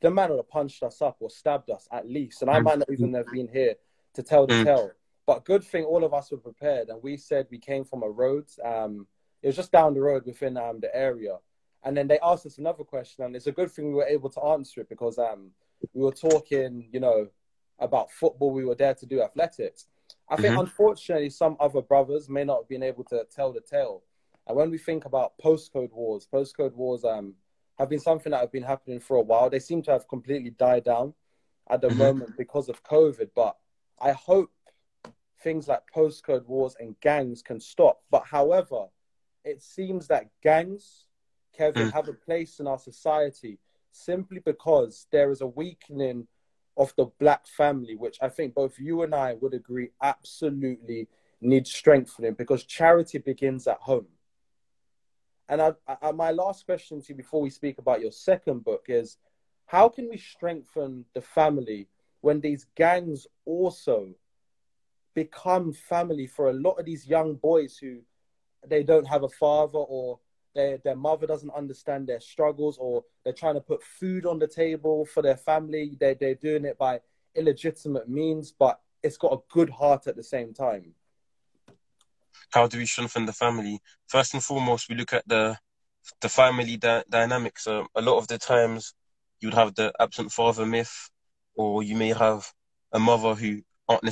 [0.02, 2.42] the man would have punched us up or stabbed us at least.
[2.42, 3.76] And I might not even have been here
[4.16, 4.64] to tell the mm.
[4.64, 4.92] tale.
[5.28, 6.88] But good thing all of us were prepared.
[6.88, 8.46] And we said we came from a road.
[8.64, 9.06] Um,
[9.44, 11.38] it was just down the road within um, the area.
[11.84, 13.26] And then they asked us another question.
[13.26, 15.52] And it's a good thing we were able to answer it because um,
[15.94, 17.28] we were talking, you know,
[17.78, 18.52] about football.
[18.52, 19.88] We were there to do athletics.
[20.30, 20.62] I think, mm-hmm.
[20.62, 24.04] unfortunately, some other brothers may not have been able to tell the tale.
[24.48, 27.34] And when we think about postcode wars, postcode wars um,
[27.78, 29.50] have been something that have been happening for a while.
[29.50, 31.14] They seem to have completely died down
[31.70, 31.98] at the mm-hmm.
[31.98, 33.32] moment because of COVID.
[33.36, 33.58] But
[34.02, 34.52] I hope
[35.40, 38.02] things like postcode wars and gangs can stop.
[38.10, 38.86] But however,
[39.44, 41.06] it seems that gangs,
[41.56, 41.94] Kevin, mm.
[41.94, 43.60] have a place in our society
[43.92, 46.28] simply because there is a weakening
[46.76, 51.08] of the black family, which I think both you and I would agree absolutely
[51.42, 54.08] needs strengthening because charity begins at home.
[55.50, 58.86] And I, I, my last question to you before we speak about your second book
[58.88, 59.18] is
[59.66, 61.88] how can we strengthen the family
[62.22, 64.10] when these gangs also
[65.18, 67.98] become family for a lot of these young boys who
[68.68, 70.20] they don't have a father or
[70.54, 74.48] their their mother doesn't understand their struggles or they're trying to put food on the
[74.48, 75.98] table for their family.
[76.00, 77.00] They they're doing it by
[77.34, 80.94] illegitimate means but it's got a good heart at the same time.
[82.52, 83.80] How do we strengthen the family?
[84.08, 85.58] First and foremost we look at the
[86.22, 87.66] the family di- dynamics.
[87.66, 88.94] A lot of the times
[89.40, 91.10] you'd have the absent father myth
[91.56, 92.54] or you may have
[92.92, 94.04] a mother who aren't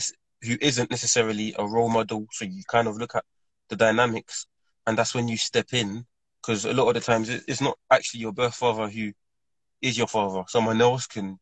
[0.42, 3.24] who isn't necessarily a role model so you kind of look at
[3.70, 4.48] the dynamics
[4.86, 6.06] and that's when you step in
[6.42, 9.12] because a lot of the times it's not actually your birth father who
[9.82, 10.44] is your father.
[10.48, 11.40] Someone else can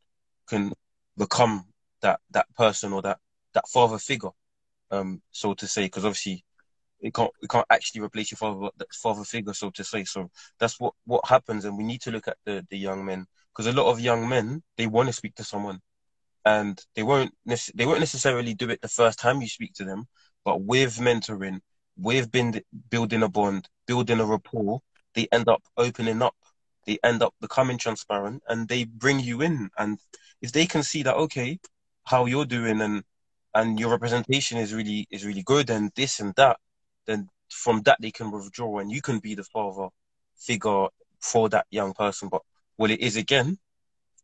[0.47, 0.73] can
[1.17, 1.65] become
[2.01, 3.19] that that person or that
[3.53, 4.31] that father figure,
[4.91, 5.85] um, so to say.
[5.85, 6.43] Because obviously,
[6.99, 10.03] it can't it can't actually replace your father that father figure, so to say.
[10.03, 10.29] So
[10.59, 13.67] that's what what happens, and we need to look at the the young men because
[13.67, 15.79] a lot of young men they want to speak to someone,
[16.45, 17.33] and they won't
[17.75, 20.05] they won't necessarily do it the first time you speak to them,
[20.45, 21.59] but with mentoring,
[21.97, 24.81] with been building a bond, building a rapport,
[25.15, 26.35] they end up opening up,
[26.85, 29.69] they end up becoming transparent, and they bring you in.
[29.77, 29.99] And
[30.41, 31.59] if they can see that, okay,
[32.05, 33.03] how you're doing and
[33.55, 36.57] and your representation is really is really good, and this and that,
[37.05, 39.87] then from that they can withdraw, and you can be the father
[40.37, 40.87] figure
[41.19, 42.29] for that young person.
[42.29, 42.41] But
[42.75, 43.57] what it is again,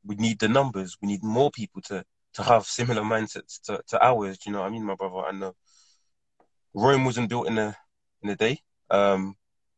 [0.06, 0.98] we need the numbers.
[1.02, 4.38] We need more people to to have similar mindsets to, to ours.
[4.46, 5.18] You know what I mean, my brother?
[5.28, 5.56] I know
[6.74, 7.76] Rome wasn't built in a
[8.22, 8.60] in a day.
[8.90, 9.36] Um,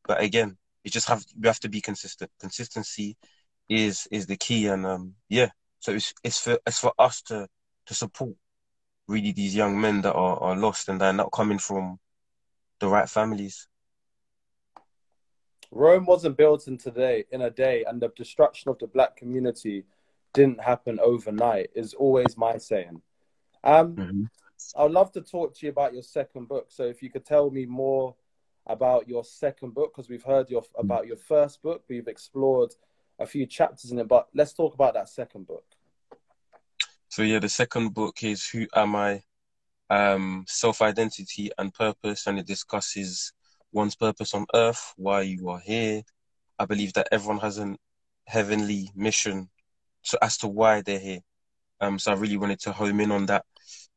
[0.07, 2.31] but again, you just have you have to be consistent.
[2.39, 3.17] Consistency
[3.69, 5.49] is is the key, and um, yeah.
[5.79, 7.47] So it's it's for it's for us to
[7.87, 8.35] to support
[9.07, 11.99] really these young men that are, are lost and they're not coming from
[12.79, 13.67] the right families.
[15.71, 19.85] Rome wasn't built in today in a day, and the destruction of the black community
[20.33, 21.69] didn't happen overnight.
[21.75, 23.01] Is always my saying.
[23.63, 24.23] Um, mm-hmm.
[24.77, 26.67] I'd love to talk to you about your second book.
[26.69, 28.15] So if you could tell me more
[28.67, 31.83] about your second book because we've heard your about your first book.
[31.87, 32.73] We've explored
[33.19, 35.65] a few chapters in it, but let's talk about that second book.
[37.09, 39.23] So yeah, the second book is Who Am I?
[39.89, 43.33] Um, Self Identity and Purpose, and it discusses
[43.73, 46.03] one's purpose on earth, why you are here.
[46.57, 47.75] I believe that everyone has a
[48.25, 49.49] heavenly mission
[50.01, 51.19] so as to why they're here.
[51.81, 53.45] Um, so I really wanted to home in on that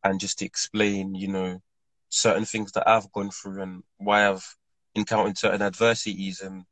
[0.02, 1.60] and just explain, you know,
[2.08, 4.56] certain things that I've gone through and why I've
[4.94, 6.64] encountered certain adversities and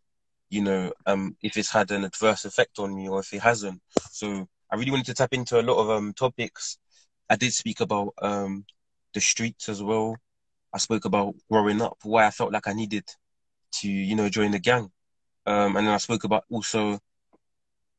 [0.50, 3.80] you know um if it's had an adverse effect on me or if it hasn't.
[4.10, 6.78] So I really wanted to tap into a lot of um topics.
[7.30, 8.64] I did speak about um
[9.14, 10.16] the streets as well.
[10.74, 13.04] I spoke about growing up why I felt like I needed
[13.80, 14.90] to you know join the gang.
[15.46, 17.00] Um and then I spoke about also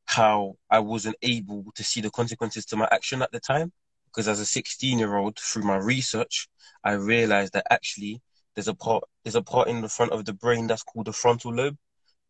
[0.06, 3.72] how I wasn't able to see the consequences to my action at the time
[4.06, 6.48] because as a 16 year old through my research
[6.84, 8.22] i realized that actually
[8.54, 11.12] there's a part there's a part in the front of the brain that's called the
[11.12, 11.76] frontal lobe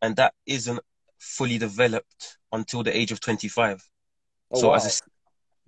[0.01, 0.79] and that isn't
[1.19, 3.83] fully developed until the age of 25
[4.51, 4.75] oh, so wow.
[4.75, 5.09] as a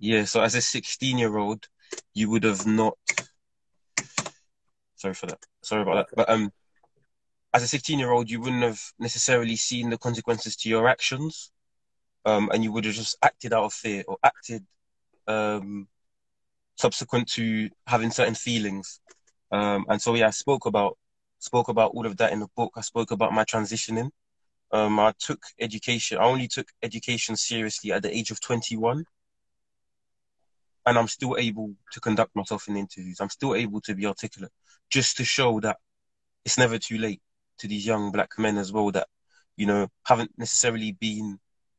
[0.00, 1.68] yeah so as a 16 year old
[2.14, 2.98] you would have not
[4.98, 5.38] Sorry for that.
[5.62, 6.16] Sorry about that.
[6.16, 6.50] But um,
[7.54, 11.52] as a 16 year old, you wouldn't have necessarily seen the consequences to your actions.
[12.28, 14.64] Um, and you would have just acted out of fear or acted
[15.26, 15.88] um,
[16.76, 19.00] subsequent to having certain feelings.
[19.50, 20.98] Um, and so, yeah, I spoke about
[21.38, 22.72] spoke about all of that in the book.
[22.76, 24.10] I spoke about my transitioning.
[24.72, 26.18] Um, I took education.
[26.18, 29.04] I only took education seriously at the age of 21
[30.88, 33.20] and I'm still able to conduct myself in interviews.
[33.20, 34.52] I'm still able to be articulate,
[34.90, 35.76] just to show that
[36.46, 37.20] it's never too late
[37.58, 39.06] to these young black men as well that
[39.56, 41.38] you know haven't necessarily been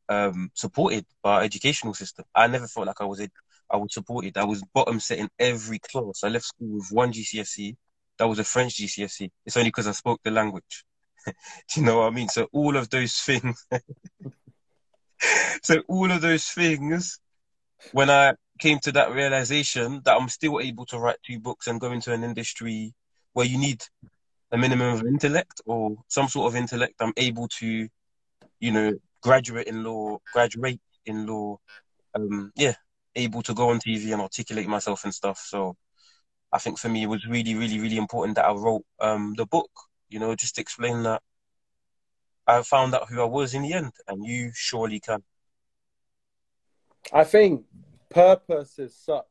[0.10, 2.26] um, supported by our educational system.
[2.36, 3.22] I never felt like I was
[3.72, 4.38] I was supported.
[4.38, 6.24] I was bottom set in every class.
[6.24, 7.76] I left school with one GCSE.
[8.18, 9.30] That was a French GCSE.
[9.46, 10.86] It's only because I spoke the language.
[11.26, 11.34] Do
[11.76, 12.30] you know what I mean?
[12.30, 13.66] So all of those things.
[15.64, 17.20] so all of those things,
[17.92, 21.80] when I came to that realization that I'm still able to write two books and
[21.80, 22.94] go into an industry
[23.34, 23.84] where you need
[24.52, 26.96] a minimum of intellect or some sort of intellect.
[27.00, 27.88] I'm able to,
[28.60, 31.58] you know, graduate in law, graduate in law.
[32.16, 32.76] Um, yeah,
[33.16, 35.40] able to go on TV and articulate myself and stuff.
[35.40, 35.76] So
[36.52, 39.46] I think for me, it was really, really, really important that I wrote um, the
[39.46, 39.70] book,
[40.10, 41.22] you know, just explain that
[42.48, 45.24] I found out who I was in the end, and you surely can.
[47.14, 47.66] I think
[48.10, 49.26] purpose is such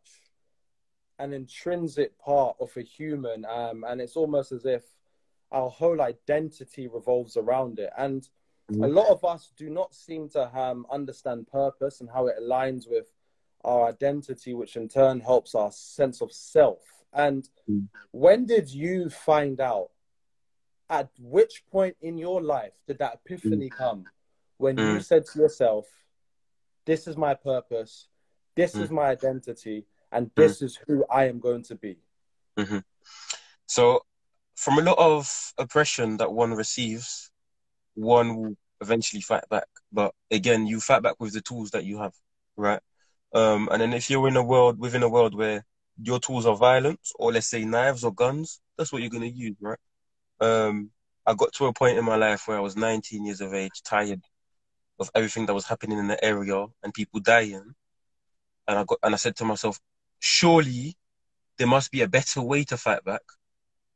[1.18, 4.84] an intrinsic part of a human, um, and it's almost as if
[5.50, 7.90] our whole identity revolves around it.
[7.96, 8.28] And.
[8.70, 12.88] A lot of us do not seem to um, understand purpose and how it aligns
[12.88, 13.06] with
[13.64, 16.80] our identity, which in turn helps our sense of self.
[17.12, 17.86] And mm-hmm.
[18.10, 19.90] when did you find out?
[20.90, 23.76] At which point in your life did that epiphany mm-hmm.
[23.76, 24.04] come
[24.56, 25.04] when you mm.
[25.04, 25.86] said to yourself,
[26.86, 28.08] This is my purpose,
[28.56, 28.80] this mm.
[28.82, 30.30] is my identity, and mm.
[30.34, 30.62] this mm.
[30.62, 31.98] is who I am going to be.
[32.58, 32.78] Mm-hmm.
[33.66, 34.00] So,
[34.56, 37.30] from a lot of oppression that one receives,
[37.98, 39.66] one will eventually fight back.
[39.92, 42.14] But again, you fight back with the tools that you have,
[42.56, 42.80] right?
[43.34, 45.64] Um, and then if you're in a world within a world where
[46.00, 49.56] your tools are violence, or let's say knives or guns, that's what you're gonna use,
[49.60, 49.78] right?
[50.40, 50.90] Um,
[51.26, 53.82] I got to a point in my life where I was 19 years of age,
[53.84, 54.22] tired
[54.98, 57.74] of everything that was happening in the area and people dying
[58.68, 59.80] and I got and I said to myself,
[60.20, 60.96] surely
[61.56, 63.22] there must be a better way to fight back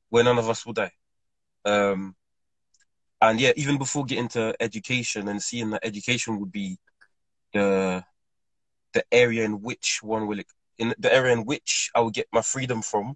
[0.09, 0.93] where none of us will die.
[1.65, 2.17] Um,
[3.23, 6.77] and yeah, even before getting to education and seeing that education would be
[7.55, 8.05] the
[8.95, 10.41] the area in which one will
[10.79, 13.15] in the area in which I will get my freedom from,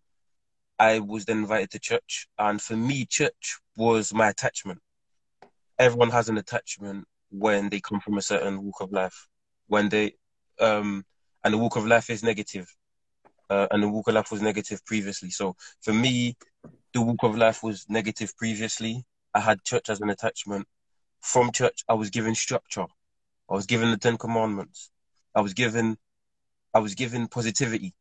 [0.79, 4.81] I was then invited to church, and for me, church was my attachment.
[5.79, 9.27] Everyone has an attachment when they come from a certain walk of life.
[9.67, 10.15] When they
[10.61, 11.05] um
[11.43, 12.67] and the walk of life is negative.
[13.51, 15.31] Uh, and the walk of life was negative previously.
[15.31, 16.37] So for me,
[16.93, 19.05] the walk of life was negative previously.
[19.37, 20.67] I had church as an attachment.
[21.21, 22.87] From church, I was given structure.
[23.51, 24.91] I was given the Ten Commandments.
[25.35, 25.99] I was given,
[26.73, 27.93] I was given positivity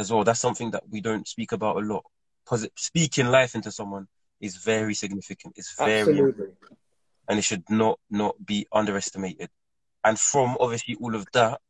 [0.00, 0.24] as well.
[0.24, 2.04] That's something that we don't speak about a lot.
[2.44, 4.08] Posit- speaking life into someone
[4.40, 5.54] is very significant.
[5.56, 6.48] It's very, Absolutely.
[7.28, 9.48] and it should not not be underestimated.
[10.02, 11.60] And from obviously all of that,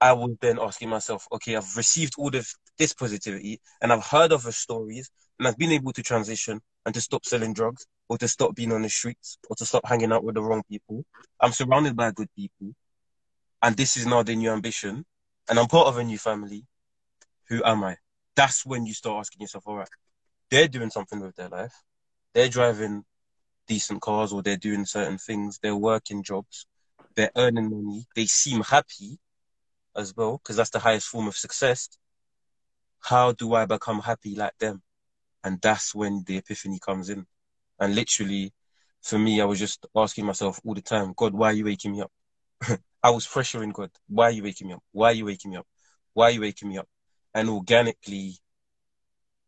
[0.00, 4.32] I was then asking myself, okay, I've received all of this positivity and I've heard
[4.32, 8.18] of the stories and I've been able to transition and to stop selling drugs or
[8.18, 11.04] to stop being on the streets or to stop hanging out with the wrong people.
[11.40, 12.74] I'm surrounded by good people
[13.62, 15.04] and this is now the new ambition
[15.48, 16.64] and I'm part of a new family.
[17.48, 17.96] Who am I?
[18.34, 19.88] That's when you start asking yourself, all right,
[20.50, 21.74] they're doing something with their life.
[22.34, 23.04] They're driving
[23.66, 25.58] decent cars or they're doing certain things.
[25.62, 26.66] They're working jobs.
[27.14, 28.06] They're earning money.
[28.14, 29.18] They seem happy
[29.96, 31.88] as well, because that's the highest form of success.
[33.00, 34.82] How do I become happy like them?
[35.46, 37.24] And that's when the epiphany comes in.
[37.78, 38.52] And literally,
[39.00, 41.92] for me, I was just asking myself all the time, God, why are you waking
[41.92, 42.10] me up?
[43.02, 44.82] I was pressuring God, why are you waking me up?
[44.90, 45.66] Why are you waking me up?
[46.14, 46.88] Why are you waking me up?
[47.32, 48.38] And organically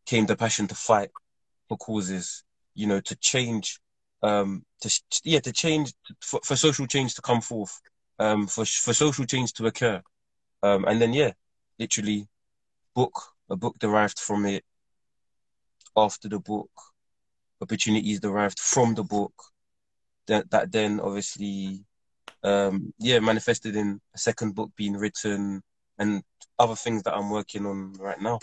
[0.07, 1.11] came the passion to fight
[1.69, 2.45] for causes,
[2.77, 3.81] you know, to change,
[4.23, 7.81] um, to yeah, to change for, for social change to come forth,
[8.21, 10.01] um, for for social change to occur.
[10.63, 11.33] Um, and then yeah,
[11.77, 12.29] literally,
[12.95, 13.21] book
[13.51, 14.65] a book derived from it.
[15.97, 16.71] After the book,
[17.61, 19.33] opportunities derived from the book.
[20.27, 21.85] That that then obviously,
[22.43, 25.63] um, yeah, manifested in a second book being written
[25.99, 26.23] and
[26.59, 28.39] other things that I'm working on right now.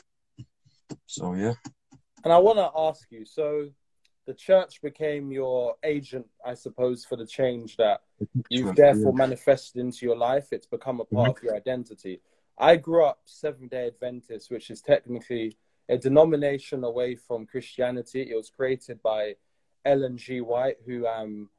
[1.05, 1.53] So yeah.
[2.23, 3.69] And I want to ask you, so
[4.25, 8.01] the church became your agent, I suppose, for the change that
[8.49, 9.17] you've therefore yeah.
[9.17, 10.47] manifested into your life.
[10.51, 11.37] It's become a part mm-hmm.
[11.37, 12.21] of your identity.
[12.57, 15.57] I grew up Seventh day Adventist, which is technically
[15.89, 18.27] a denomination away from Christianity.
[18.29, 19.35] It was created by
[19.83, 20.41] Ellen G.
[20.41, 21.49] White, who um,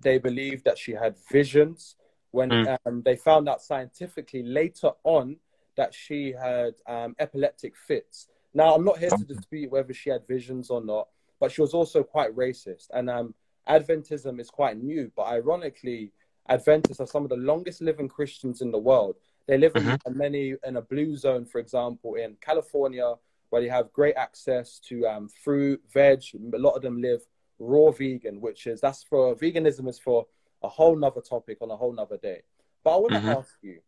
[0.00, 1.96] they believed that she had visions
[2.30, 2.76] when mm.
[2.86, 5.36] um, they found out scientifically later on
[5.76, 8.28] that she had um, epileptic fits.
[8.52, 11.08] Now, I'm not here to dispute whether she had visions or not,
[11.38, 12.88] but she was also quite racist.
[12.92, 13.34] And um,
[13.68, 16.12] Adventism is quite new, but ironically,
[16.48, 19.16] Adventists are some of the longest living Christians in the world.
[19.46, 19.96] They live mm-hmm.
[20.06, 23.14] in many in a blue zone, for example, in California,
[23.50, 26.22] where they have great access to um, fruit, veg.
[26.54, 27.20] A lot of them live
[27.58, 30.26] raw vegan, which is that's for veganism is for
[30.62, 32.42] a whole nother topic on a whole nother day.
[32.82, 33.28] But I want to mm-hmm.
[33.28, 33.80] ask you,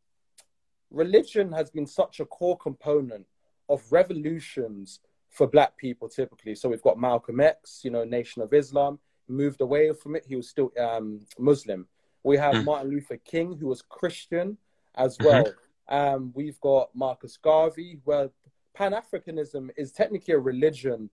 [0.91, 3.27] religion has been such a core component
[3.69, 5.01] of revolutions
[5.31, 6.55] for black people typically.
[6.55, 8.99] So we've got Malcolm X, you know, Nation of Islam,
[9.29, 10.27] moved away from it.
[10.27, 11.87] He was still um, Muslim.
[12.23, 12.65] We have mm.
[12.65, 14.59] Martin Luther King, who was Christian
[14.95, 15.27] as mm-hmm.
[15.27, 15.45] well.
[15.45, 15.95] Mm-hmm.
[15.95, 18.31] Um, we've got Marcus Garvey, where
[18.75, 21.11] Pan Africanism is technically a religion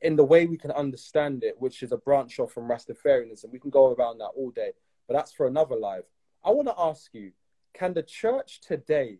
[0.00, 3.50] in the way we can understand it, which is a branch off from Rastafarianism.
[3.50, 4.72] We can go around that all day,
[5.06, 6.04] but that's for another live.
[6.44, 7.32] I want to ask you
[7.74, 9.18] can the church today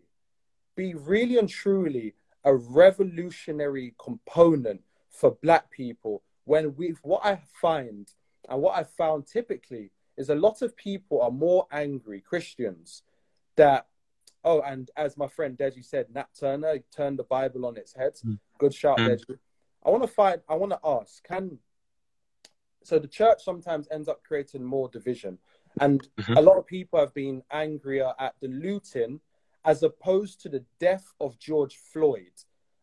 [0.75, 2.13] be really and truly
[2.43, 8.11] a revolutionary component for black people when we've what I find
[8.49, 13.03] and what I found typically is a lot of people are more angry Christians
[13.55, 13.87] that
[14.43, 18.13] oh and as my friend Deji said Nat Turner turned the Bible on its head
[18.25, 18.39] mm.
[18.57, 19.09] good shout mm.
[19.09, 19.37] Deji
[19.85, 21.59] I want to find I want to ask can
[22.83, 25.37] so the church sometimes ends up creating more division
[25.79, 26.37] and mm-hmm.
[26.37, 29.19] a lot of people have been angrier at the looting
[29.65, 32.33] as opposed to the death of George Floyd.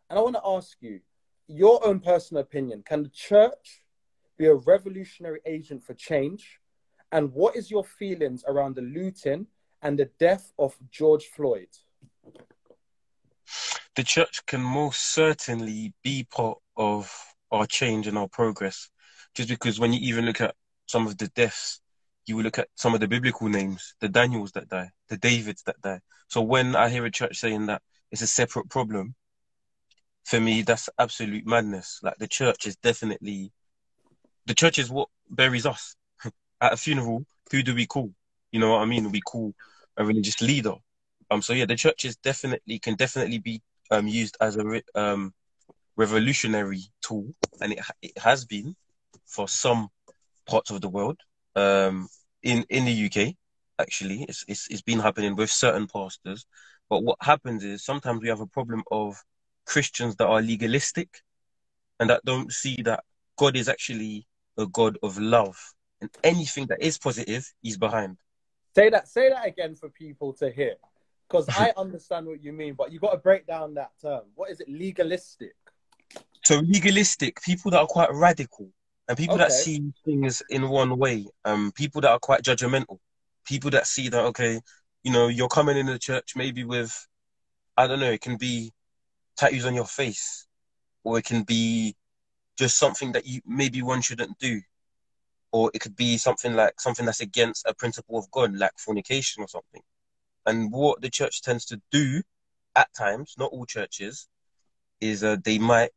[0.09, 1.01] And I want to ask you,
[1.47, 3.83] your own personal opinion, can the church
[4.39, 6.61] be a revolutionary agent for change?
[7.13, 9.47] And what is your feelings around the looting
[9.83, 11.69] and the death of George Floyd?
[13.97, 17.13] The church can most certainly be part of
[17.51, 18.89] our change and our progress.
[19.35, 20.55] Just because when you even look at
[20.87, 21.81] some of the deaths
[22.31, 25.63] you will look at some of the biblical names, the Daniels that die, the Davids
[25.65, 26.01] that die.
[26.29, 29.15] So when I hear a church saying that it's a separate problem,
[30.25, 31.99] for me, that's absolute madness.
[32.03, 33.53] Like the church is definitely,
[34.47, 35.97] the church is what buries us.
[36.61, 38.13] At a funeral, who do we call?
[38.53, 39.11] You know what I mean?
[39.11, 39.53] We call
[39.97, 40.75] a religious leader.
[41.31, 41.43] Um.
[41.43, 45.33] So yeah, the church is definitely can definitely be um used as a re- um
[45.97, 48.75] revolutionary tool, and it it has been
[49.27, 49.89] for some
[50.47, 51.19] parts of the world.
[51.57, 52.09] Um,
[52.43, 53.35] in in the UK.
[53.79, 56.45] Actually, it's it's it's been happening with certain pastors.
[56.89, 59.17] But what happens is sometimes we have a problem of
[59.65, 61.09] Christians that are legalistic
[61.99, 63.05] and that don't see that
[63.39, 64.27] God is actually
[64.59, 65.57] a God of love,
[66.01, 68.19] and anything that is positive, He's behind.
[68.75, 69.09] Say that.
[69.09, 70.75] Say that again for people to hear,
[71.29, 74.23] because I understand what you mean, but you got to break down that term.
[74.35, 74.69] What is it?
[74.69, 75.55] Legalistic.
[76.45, 78.71] So legalistic, people that are quite radical,
[79.09, 79.45] and people okay.
[79.45, 82.99] that see things in one way, um, people that are quite judgmental,
[83.45, 84.61] people that see that okay,
[85.03, 87.07] you know, you're coming in the church maybe with,
[87.77, 88.73] I don't know, it can be
[89.37, 90.47] tattoos on your face,
[91.05, 91.97] or it can be
[92.59, 94.61] just something that you maybe one shouldn't do,
[95.53, 99.43] or it could be something like something that's against a principle of God, like fornication
[99.43, 99.83] or something.
[100.47, 102.23] And what the church tends to do
[102.77, 104.29] at times, not all churches,
[105.01, 105.91] is uh, they might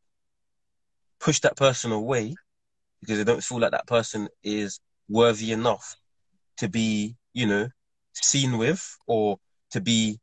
[1.20, 2.36] push that person away
[3.02, 4.80] because they don't feel like that person is
[5.10, 5.96] worthy enough
[6.58, 7.68] to be, you know,
[8.14, 9.38] seen with or
[9.72, 10.20] to be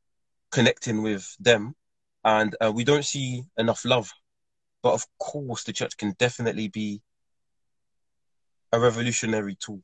[0.51, 1.75] connecting with them.
[2.25, 4.13] And uh, we don't see enough love.
[4.83, 7.03] But of course, the church can definitely be
[8.73, 9.83] a revolutionary tool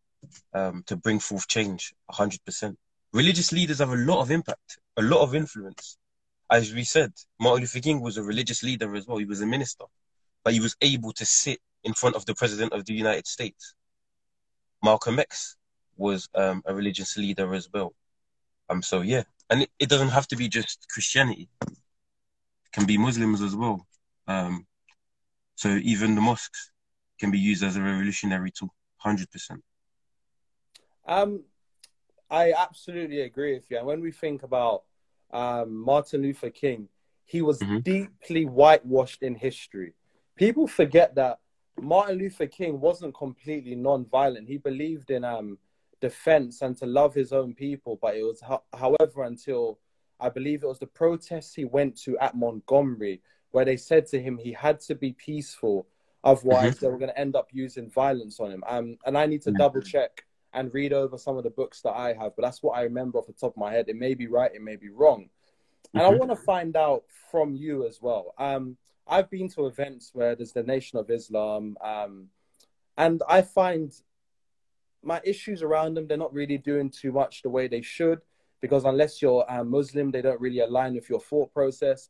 [0.55, 2.77] um, to bring forth change 100%.
[3.13, 5.99] Religious leaders have a lot of impact, a lot of influence.
[6.51, 9.19] As we said, Martin Luther King was a religious leader as well.
[9.19, 9.85] He was a minister,
[10.45, 13.75] but he was able to sit in front of the President of the United States.
[14.83, 15.57] Malcolm X
[15.97, 17.95] was um, a religious leader as well.
[18.69, 22.99] Um, so yeah, and it, it, doesn't have to be just Christianity; it can be
[22.99, 23.87] Muslims as well.
[24.29, 24.67] Um,
[25.55, 26.73] so even the mosques
[27.19, 29.63] can be used as a revolutionary tool, hundred percent.
[31.07, 31.45] Um,
[32.31, 33.79] I absolutely agree with you.
[33.79, 34.83] And when we think about
[35.33, 36.89] um, Martin Luther King,
[37.25, 37.79] he was mm-hmm.
[37.79, 39.95] deeply whitewashed in history.
[40.37, 41.39] People forget that
[41.81, 44.49] Martin Luther King wasn't completely non-violent.
[44.49, 45.59] He believed in um,
[46.01, 47.99] defense and to love his own people.
[48.01, 48.43] But it was,
[48.75, 49.79] however, until
[50.19, 54.21] I believe it was the protests he went to at Montgomery, where they said to
[54.21, 55.87] him he had to be peaceful,
[56.27, 56.85] otherwise mm-hmm.
[56.85, 58.65] they were going to end up using violence on him.
[58.67, 59.59] Um, and I need to mm-hmm.
[59.59, 62.77] double check and read over some of the books that I have, but that's what
[62.79, 63.89] I remember off the top of my head.
[63.89, 65.29] It may be right, it may be wrong.
[65.95, 66.15] And mm-hmm.
[66.15, 68.35] I want to find out from you as well.
[68.39, 72.29] Um, I've been to events where there's the Nation of Islam, um,
[72.97, 73.93] and I find
[75.03, 78.21] my issues around them, they're not really doing too much the way they should,
[78.61, 82.09] because unless you're a Muslim, they don't really align with your thought process.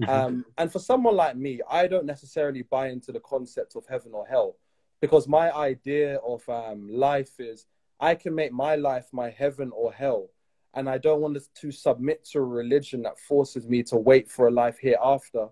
[0.00, 0.10] Mm-hmm.
[0.10, 4.12] Um, and for someone like me, I don't necessarily buy into the concept of heaven
[4.12, 4.56] or hell,
[5.00, 7.66] because my idea of um, life is
[7.98, 10.28] I can make my life my heaven or hell.
[10.74, 14.48] And I don't want to submit to a religion that forces me to wait for
[14.48, 15.48] a life hereafter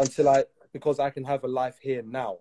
[0.00, 2.38] until I, because I can have a life here now.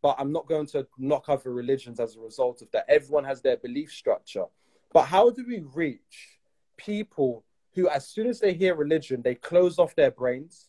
[0.00, 2.84] But I'm not going to knock other religions as a result of that.
[2.88, 4.44] Everyone has their belief structure.
[4.92, 6.38] But how do we reach
[6.76, 7.44] people
[7.74, 10.68] who, as soon as they hear religion, they close off their brains,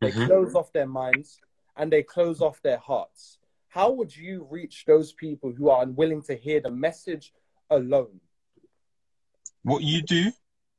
[0.00, 0.26] they mm-hmm.
[0.26, 1.38] close off their minds,
[1.76, 3.38] and they close off their hearts?
[3.68, 7.32] How would you reach those people who are unwilling to hear the message
[7.72, 8.20] alone.
[9.62, 10.30] What you do,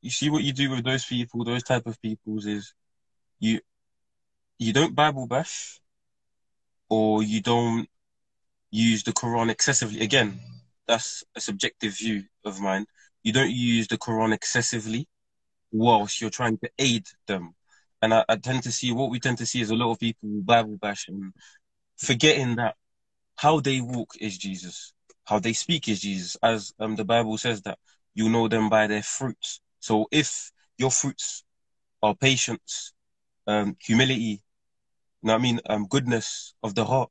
[0.01, 2.73] you see what you do with those people, those type of peoples is
[3.39, 3.59] you
[4.59, 5.79] you don't Bible bash
[6.89, 7.87] or you don't
[8.71, 10.01] use the Quran excessively.
[10.01, 10.39] Again,
[10.87, 12.85] that's a subjective view of mine.
[13.23, 15.07] You don't use the Quran excessively
[15.73, 17.53] whilst you're trying to aid them.
[18.01, 19.99] And I, I tend to see what we tend to see is a lot of
[19.99, 21.33] people Bible bash and
[21.97, 22.75] forgetting that
[23.35, 24.93] how they walk is Jesus
[25.25, 27.77] how they speak is Jesus, as um, the Bible says that
[28.13, 29.61] you know them by their fruits.
[29.79, 31.43] So if your fruits
[32.01, 32.93] are patience,
[33.47, 34.41] um, humility,
[35.21, 37.09] you know I mean, um, goodness of the heart,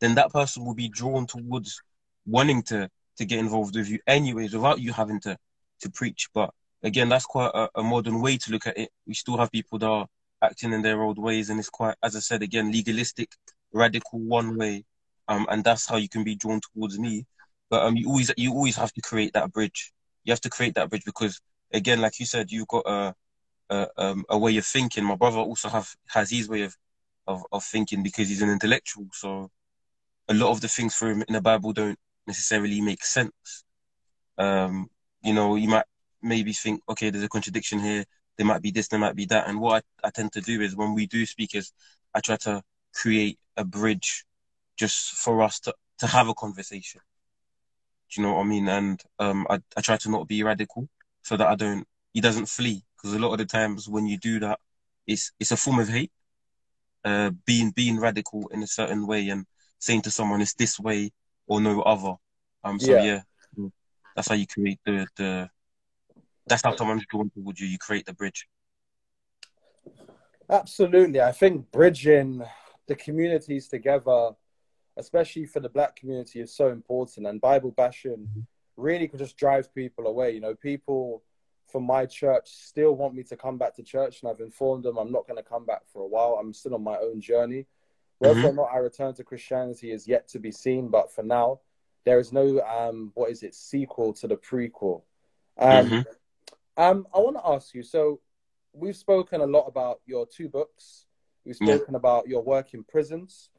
[0.00, 1.82] then that person will be drawn towards
[2.26, 2.88] wanting to
[3.18, 5.36] to get involved with you anyways, without you having to
[5.82, 6.28] to preach.
[6.32, 6.50] But
[6.82, 8.90] again, that's quite a, a modern way to look at it.
[9.06, 10.06] We still have people that are
[10.42, 13.30] acting in their old ways, and it's quite, as I said again, legalistic,
[13.72, 14.84] radical one way.
[15.28, 17.26] Um, and that's how you can be drawn towards me.
[17.68, 19.92] But um, you always you always have to create that bridge.
[20.24, 21.40] You have to create that bridge because
[21.72, 23.14] again, like you said, you've got a
[23.70, 25.04] a, um, a way of thinking.
[25.04, 26.76] My brother also have has his way of,
[27.28, 29.06] of of thinking because he's an intellectual.
[29.12, 29.50] So
[30.28, 33.64] a lot of the things for him in the Bible don't necessarily make sense.
[34.36, 34.88] Um,
[35.22, 35.84] you know, you might
[36.22, 38.04] maybe think, okay, there's a contradiction here.
[38.36, 39.48] There might be this, there might be that.
[39.48, 41.72] And what I, I tend to do is when we do speak is
[42.14, 42.62] I try to
[42.94, 44.24] create a bridge
[44.76, 47.00] just for us to, to have a conversation.
[48.10, 48.68] Do you know what I mean?
[48.68, 50.88] And um, I, I try to not be radical
[51.22, 52.82] so that I don't, he doesn't flee.
[52.96, 54.58] Because a lot of the times when you do that,
[55.06, 56.12] it's it's a form of hate.
[57.02, 59.46] Uh, being being radical in a certain way and
[59.78, 61.10] saying to someone it's this way
[61.46, 62.14] or no other.
[62.62, 63.22] Um, so yeah,
[63.56, 63.68] yeah
[64.14, 65.48] that's how you create the the.
[66.50, 67.66] That's how someone's drawn towards you.
[67.66, 68.46] You create the bridge.
[70.50, 72.42] Absolutely, I think bridging
[72.86, 74.32] the communities together
[75.00, 77.26] especially for the black community, is so important.
[77.26, 78.40] And Bible bashing mm-hmm.
[78.76, 80.32] really could just drive people away.
[80.32, 81.22] You know, people
[81.70, 84.98] from my church still want me to come back to church, and I've informed them
[84.98, 86.38] I'm not going to come back for a while.
[86.40, 87.66] I'm still on my own journey.
[88.18, 88.46] Whether mm-hmm.
[88.48, 91.60] or not I return to Christianity is yet to be seen, but for now,
[92.04, 95.02] there is no um, what is it sequel to the prequel.
[95.58, 96.00] Um, mm-hmm.
[96.80, 97.82] Um, I want to ask you.
[97.82, 98.20] So,
[98.72, 101.06] we've spoken a lot about your two books.
[101.44, 101.96] We've spoken yeah.
[101.96, 103.50] about your work in prisons.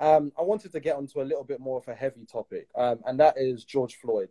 [0.00, 3.00] Um, I wanted to get onto a little bit more of a heavy topic, um,
[3.06, 4.30] and that is George Floyd.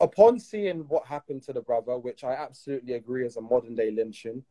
[0.00, 3.90] Upon seeing what happened to the brother, which I absolutely agree is a modern day
[3.90, 4.44] lynching,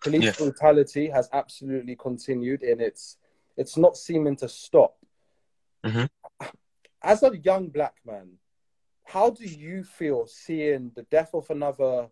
[0.00, 0.32] police yeah.
[0.36, 3.16] brutality has absolutely continued, and it's
[3.56, 4.96] it's not seeming to stop.
[5.84, 6.04] Mm-hmm.
[7.02, 8.32] As a young black man,
[9.08, 12.08] how do you feel seeing the death of another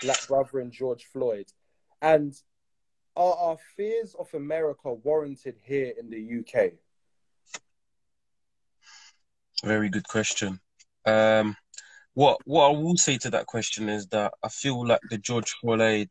[0.00, 1.46] black brother in George Floyd,
[2.00, 2.34] and
[3.14, 6.72] are our fears of America warranted here in the UK?
[9.64, 10.58] Very good question.
[11.06, 11.56] Um,
[12.14, 15.54] what what I will say to that question is that I feel like the George
[15.60, 16.08] Floyd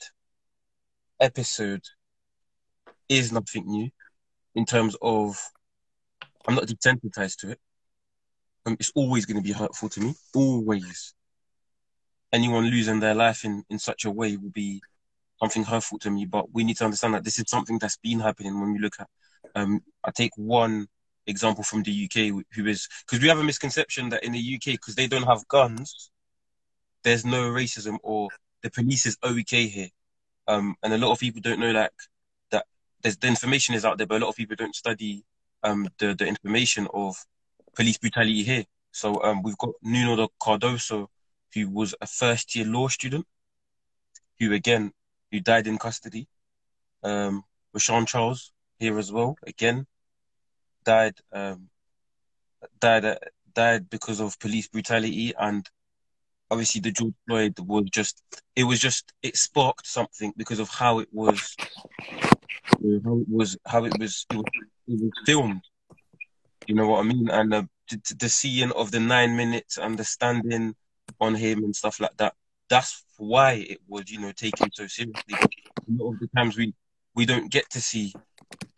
[1.20, 1.84] episode
[3.10, 3.90] is nothing new
[4.56, 5.38] in terms of
[6.48, 7.60] I'm not desensitized to it.
[8.66, 10.14] Um, it's always going to be hurtful to me.
[10.36, 11.14] Always.
[12.32, 14.82] Anyone losing their life in, in such a way will be
[15.42, 18.20] something hurtful to me, but we need to understand that this is something that's been
[18.20, 19.08] happening when we look at.
[19.56, 20.88] Um, I take one
[21.28, 24.74] example from the UK, who is because we have a misconception that in the UK,
[24.74, 26.12] because they don't have guns,
[27.04, 28.30] there's no racism or
[28.62, 29.90] the police is okay here.
[30.48, 31.92] Um, and a lot of people don't know like
[32.52, 32.66] that
[33.02, 35.24] there's the information is out there, but a lot of people don't study
[35.64, 37.16] um, the the information of
[37.76, 38.66] police brutality here.
[38.92, 41.08] So um, we've got Nuno Cardoso,
[41.54, 43.26] who was a first year law student,
[44.40, 44.92] who again
[45.32, 46.28] who died in custody.
[47.04, 47.44] Um,
[47.76, 49.88] Rashan Charles here as well, again,
[50.84, 51.70] died um,
[52.80, 53.16] died uh,
[53.54, 55.68] died because of police brutality, and
[56.50, 58.22] obviously the George Floyd was just
[58.56, 61.56] it was just it sparked something because of how it was
[63.06, 64.46] how it was how it was it was,
[64.88, 65.62] it was filmed.
[66.72, 67.30] You know what I mean?
[67.30, 70.74] And uh, the, the seeing of the nine minutes and the standing
[71.20, 72.34] on him and stuff like that.
[72.70, 75.36] That's why it was, you know, taken so seriously.
[75.36, 75.48] A
[75.90, 76.74] lot of the times we
[77.14, 78.14] we don't get to see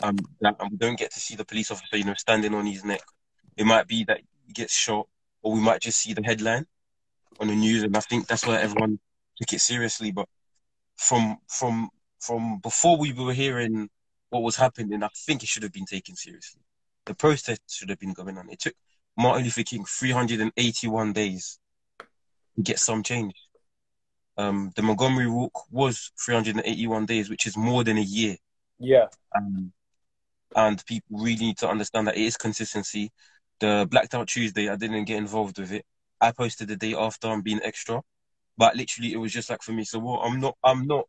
[0.01, 2.65] um that, and we don't get to see the police officer, you know, standing on
[2.65, 3.03] his neck.
[3.55, 5.07] It might be that he gets shot,
[5.43, 6.65] or we might just see the headline
[7.39, 8.97] on the news, and I think that's why everyone
[9.37, 10.11] took it seriously.
[10.11, 10.27] But
[10.95, 13.87] from from from before we were hearing
[14.31, 16.63] what was happening, I think it should have been taken seriously.
[17.05, 18.49] The protest should have been going on.
[18.49, 18.75] It took
[19.17, 21.59] Martin Luther King 381 days
[22.55, 23.33] to get some change.
[24.37, 28.35] Um, the Montgomery Walk was 381 days, which is more than a year.
[28.79, 29.07] Yeah.
[29.35, 29.71] Um,
[30.55, 33.11] and people really need to understand that it is consistency.
[33.59, 35.85] The Blacked Out Tuesday, I didn't get involved with it.
[36.19, 38.01] I posted the day after I'm being extra,
[38.57, 39.83] but literally it was just like for me.
[39.83, 41.05] So well, I'm not, I'm not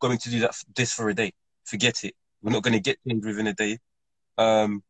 [0.00, 1.32] going to do that this for a day.
[1.64, 2.14] Forget it.
[2.42, 3.78] We're not going to get things within a day.
[4.38, 4.82] Um,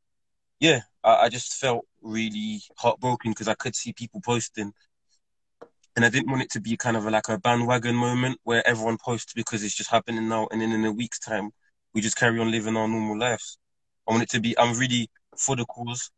[0.60, 4.72] yeah, I, I just felt really heartbroken because I could see people posting
[5.96, 8.96] and I didn't want it to be kind of like a bandwagon moment where everyone
[8.98, 11.50] posts because it's just happening now, and then in a week's time
[11.94, 13.58] we just carry on living our normal lives.
[14.08, 14.56] I want it to be.
[14.58, 16.10] I'm really for the cause,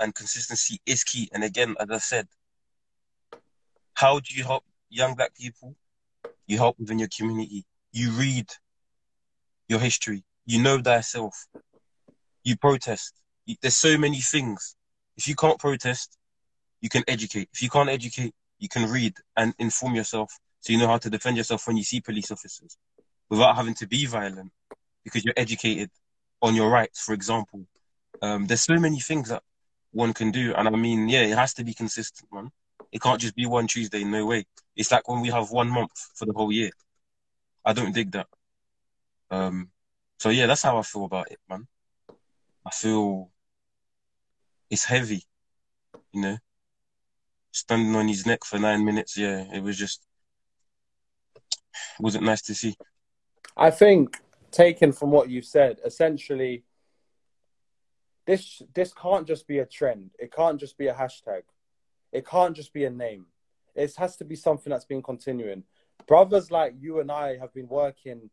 [0.00, 1.28] and consistency is key.
[1.32, 2.28] And again, as I said,
[3.94, 5.74] how do you help young black people?
[6.46, 7.64] You help within your community.
[7.92, 8.46] You read
[9.68, 10.24] your history.
[10.44, 11.46] You know thyself.
[12.42, 13.14] You protest.
[13.60, 14.76] There's so many things.
[15.16, 16.16] If you can't protest,
[16.80, 17.48] you can educate.
[17.52, 21.10] If you can't educate, you can read and inform yourself so you know how to
[21.10, 22.78] defend yourself when you see police officers
[23.28, 24.50] without having to be violent
[25.04, 25.90] because you're educated
[26.40, 27.66] on your rights, for example.
[28.22, 29.42] Um, there's so many things that
[29.92, 30.54] one can do.
[30.54, 32.50] And I mean, yeah, it has to be consistent, man.
[32.92, 34.44] It can't just be one Tuesday, no way.
[34.76, 36.70] It's like when we have one month for the whole year.
[37.64, 38.26] I don't dig that.
[39.30, 39.70] Um,
[40.18, 41.66] so yeah, that's how I feel about it, man.
[42.66, 43.30] I feel
[44.74, 45.24] it's heavy,
[46.12, 46.38] you know
[47.54, 49.16] standing on his neck for nine minutes.
[49.16, 50.04] Yeah, it was just
[51.98, 52.76] wasn't nice to see.
[53.56, 54.20] I think,
[54.50, 56.64] taken from what you've said, essentially,
[58.26, 60.10] this this can't just be a trend.
[60.18, 61.42] It can't just be a hashtag.
[62.12, 63.26] It can't just be a name.
[63.74, 65.64] It has to be something that's been continuing.
[66.06, 68.30] Brothers like you and I have been working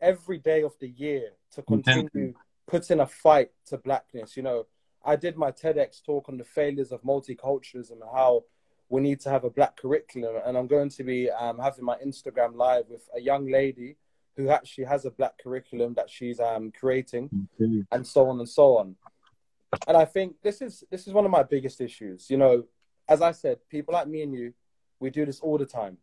[0.00, 2.34] every day of the year to continue
[2.66, 4.36] putting a fight to blackness.
[4.36, 4.66] You know,
[5.04, 8.44] I did my TEDx talk on the failures of multiculturalism and how
[8.88, 10.36] we need to have a black curriculum.
[10.44, 13.96] And I'm going to be um, having my Instagram live with a young lady
[14.36, 17.80] who actually has a black curriculum that she's um, creating, mm-hmm.
[17.92, 18.96] and so on and so on.
[19.86, 22.30] And I think this is this is one of my biggest issues.
[22.30, 22.64] You know,
[23.08, 24.54] as I said, people like me and you,
[24.98, 25.98] we do this all the time.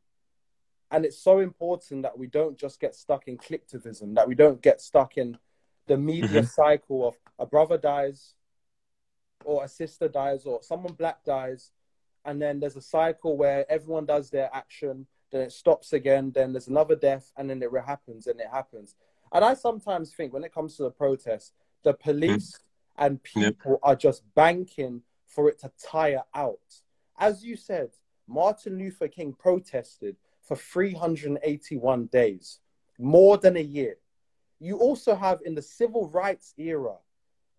[0.91, 4.61] And it's so important that we don't just get stuck in clicktivism, that we don't
[4.61, 5.37] get stuck in
[5.87, 6.45] the media mm-hmm.
[6.45, 8.33] cycle of a brother dies,
[9.45, 11.71] or a sister dies, or someone black dies,
[12.25, 16.53] and then there's a cycle where everyone does their action, then it stops again, then
[16.53, 18.95] there's another death, and then it happens and it happens.
[19.31, 23.05] And I sometimes think when it comes to the protest, the police mm.
[23.05, 26.59] and people are just banking for it to tire out.
[27.17, 27.91] As you said,
[28.27, 32.59] Martin Luther King protested for 381 days,
[32.99, 33.95] more than a year.
[34.59, 36.95] You also have in the civil rights era,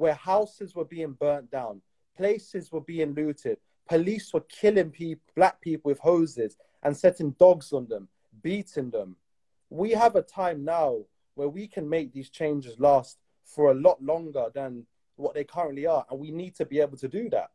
[0.03, 1.81] where houses were being burnt down,
[2.17, 7.73] places were being looted, Police were killing people, black people with hoses and setting dogs
[7.73, 8.09] on them,
[8.43, 9.17] beating them.
[9.71, 11.01] We have a time now
[11.35, 14.87] where we can make these changes last for a lot longer than
[15.17, 16.07] what they currently are.
[16.11, 17.51] And we need to be able to do that.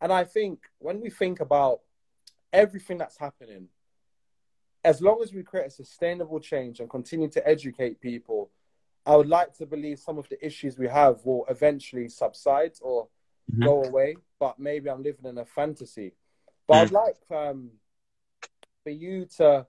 [0.00, 1.80] And I think when we think about
[2.52, 3.68] everything that's happening,
[4.84, 8.50] as long as we create a sustainable change and continue to educate people,
[9.06, 13.08] I would like to believe some of the issues we have will eventually subside or
[13.50, 13.64] mm-hmm.
[13.64, 16.12] go away, but maybe I'm living in a fantasy.
[16.66, 16.80] But mm.
[16.82, 17.70] I'd like um,
[18.82, 19.66] for you to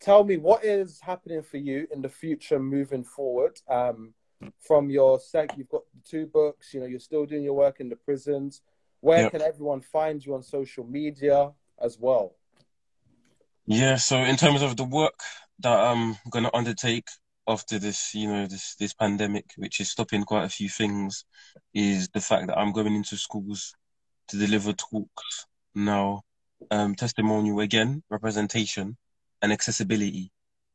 [0.00, 3.58] tell me what is happening for you in the future moving forward.
[3.68, 4.12] Um,
[4.60, 6.74] from your sec, you've got the two books.
[6.74, 8.60] You know, you're still doing your work in the prisons.
[9.00, 9.32] Where yep.
[9.32, 12.34] can everyone find you on social media as well?
[13.66, 15.20] Yeah, so in terms of the work
[15.60, 17.08] that I'm going to undertake,
[17.48, 21.24] after this, you know, this this pandemic, which is stopping quite a few things,
[21.74, 23.74] is the fact that I'm going into schools
[24.28, 26.22] to deliver talks now,
[26.70, 28.96] um, testimonial again, representation,
[29.42, 30.30] and accessibility.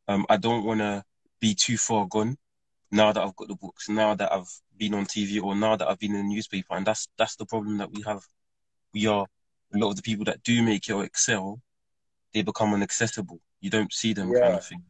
[0.08, 1.04] Um, I don't want to
[1.40, 2.38] be too far gone
[2.92, 5.88] now that I've got the books, now that I've been on TV, or now that
[5.88, 8.24] I've been in the newspaper, and that's that's the problem that we have.
[8.94, 9.26] We are
[9.74, 11.62] a lot of the people that do make it or excel,
[12.34, 13.40] they become inaccessible.
[13.60, 14.42] You don't see them yeah.
[14.42, 14.84] kind of thing.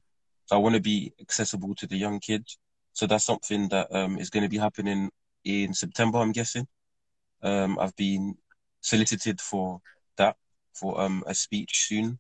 [0.46, 2.58] So I want to be accessible to the young kids.
[2.94, 5.10] So that's something that um, is going to be happening
[5.44, 6.68] in September, I'm guessing.
[7.42, 8.36] Um, I've been
[8.82, 9.82] solicited for
[10.18, 10.36] that
[10.74, 12.20] for um, a speech soon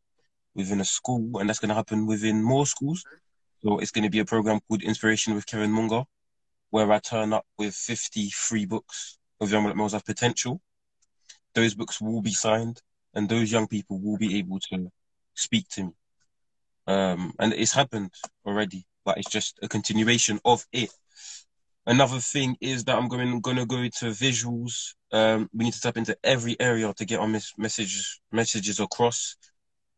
[0.55, 3.05] within a school, and that's going to happen within more schools.
[3.63, 6.05] So it's going to be a program called Inspiration with Kevin Munga,
[6.69, 10.61] where I turn up with 53 books of young black males have potential.
[11.53, 12.81] Those books will be signed,
[13.13, 14.91] and those young people will be able to
[15.33, 15.91] speak to me.
[16.87, 18.11] Um, and it's happened
[18.45, 20.89] already, but it's just a continuation of it.
[21.85, 24.93] Another thing is that I'm going to go to visuals.
[25.11, 29.35] Um, we need to tap into every area to get our mes- messages messages across.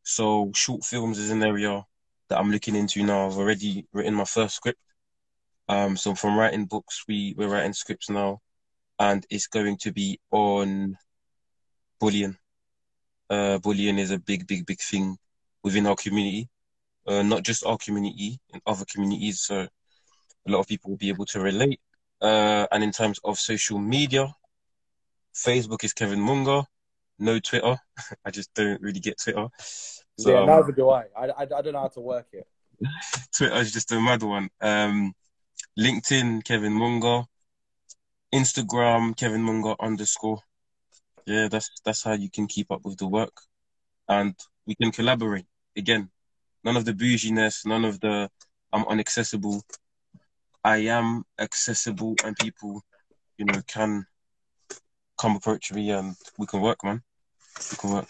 [0.03, 1.83] So short films is an area
[2.29, 3.27] that I'm looking into now.
[3.27, 4.79] I've already written my first script.
[5.67, 8.39] Um, so from writing books, we we're writing scripts now,
[8.99, 10.97] and it's going to be on
[11.99, 12.37] bullying.
[13.29, 15.17] Uh, bullying is a big, big, big thing
[15.63, 16.49] within our community.
[17.07, 19.41] Uh, not just our community, in other communities.
[19.41, 19.67] So
[20.47, 21.79] a lot of people will be able to relate.
[22.21, 24.33] Uh, and in terms of social media,
[25.35, 26.65] Facebook is Kevin Munga.
[27.19, 27.77] No Twitter.
[28.25, 29.47] I just don't really get Twitter.
[30.17, 31.03] So, yeah, um, neither do I.
[31.15, 31.25] I.
[31.27, 31.41] I.
[31.41, 32.47] I don't know how to work it.
[33.37, 34.49] Twitter is just a mad one.
[34.61, 35.13] Um,
[35.77, 37.25] LinkedIn, Kevin Munga.
[38.33, 40.39] Instagram, Kevin Munga underscore.
[41.25, 43.33] Yeah, that's that's how you can keep up with the work,
[44.09, 44.35] and
[44.67, 45.45] we can collaborate.
[45.77, 46.09] Again,
[46.65, 48.29] none of the bouginess, none of the
[48.73, 49.61] I'm unaccessible.
[50.63, 52.81] I am accessible and people,
[53.37, 54.05] you know, can
[55.17, 57.03] come approach me and we can work, man.
[57.71, 58.07] We can work.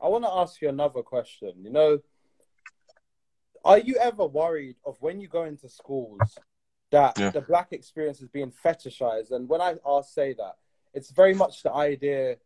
[0.00, 1.52] I want to ask you another question.
[1.62, 1.98] You know,
[3.64, 6.38] are you ever worried of when you go into schools
[6.90, 7.30] that yeah.
[7.30, 9.32] the black experience is being fetishized?
[9.32, 10.54] And when I ask, say that,
[10.94, 12.36] it's very much the idea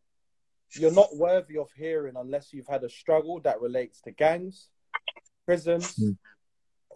[0.73, 4.69] you're not worthy of hearing unless you've had a struggle that relates to gangs,
[5.47, 6.17] prisons, mm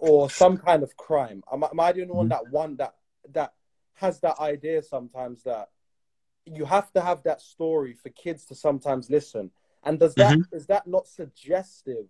[0.01, 1.42] or some kind of crime.
[1.53, 2.44] Am, am I the only one mm-hmm.
[2.44, 2.94] that one that
[3.32, 3.53] that
[3.94, 5.68] has that idea sometimes that
[6.46, 9.51] you have to have that story for kids to sometimes listen?
[9.84, 10.57] And does that mm-hmm.
[10.57, 12.07] is that not suggestive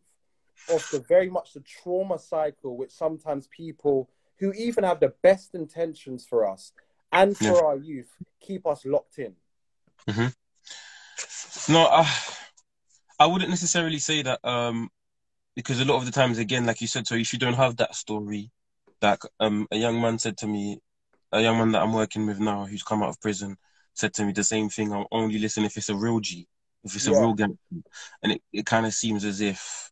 [0.72, 5.54] of the very much the trauma cycle which sometimes people who even have the best
[5.54, 6.72] intentions for us
[7.12, 7.60] and for yeah.
[7.64, 8.10] our youth
[8.40, 9.34] keep us locked in?
[10.08, 11.72] Mm-hmm.
[11.72, 12.06] No, uh,
[13.18, 14.90] I wouldn't necessarily say that um,
[15.60, 17.76] because a lot of the times, again, like you said, so if you don't have
[17.76, 18.50] that story,
[19.02, 20.78] like um, a young man said to me,
[21.32, 23.56] a young man that I'm working with now, who's come out of prison,
[23.94, 24.92] said to me the same thing.
[24.92, 26.48] I'll only listen if it's a real G,
[26.82, 27.16] if it's yeah.
[27.16, 27.58] a real gangster,
[28.22, 29.90] and it, it kind of seems as if,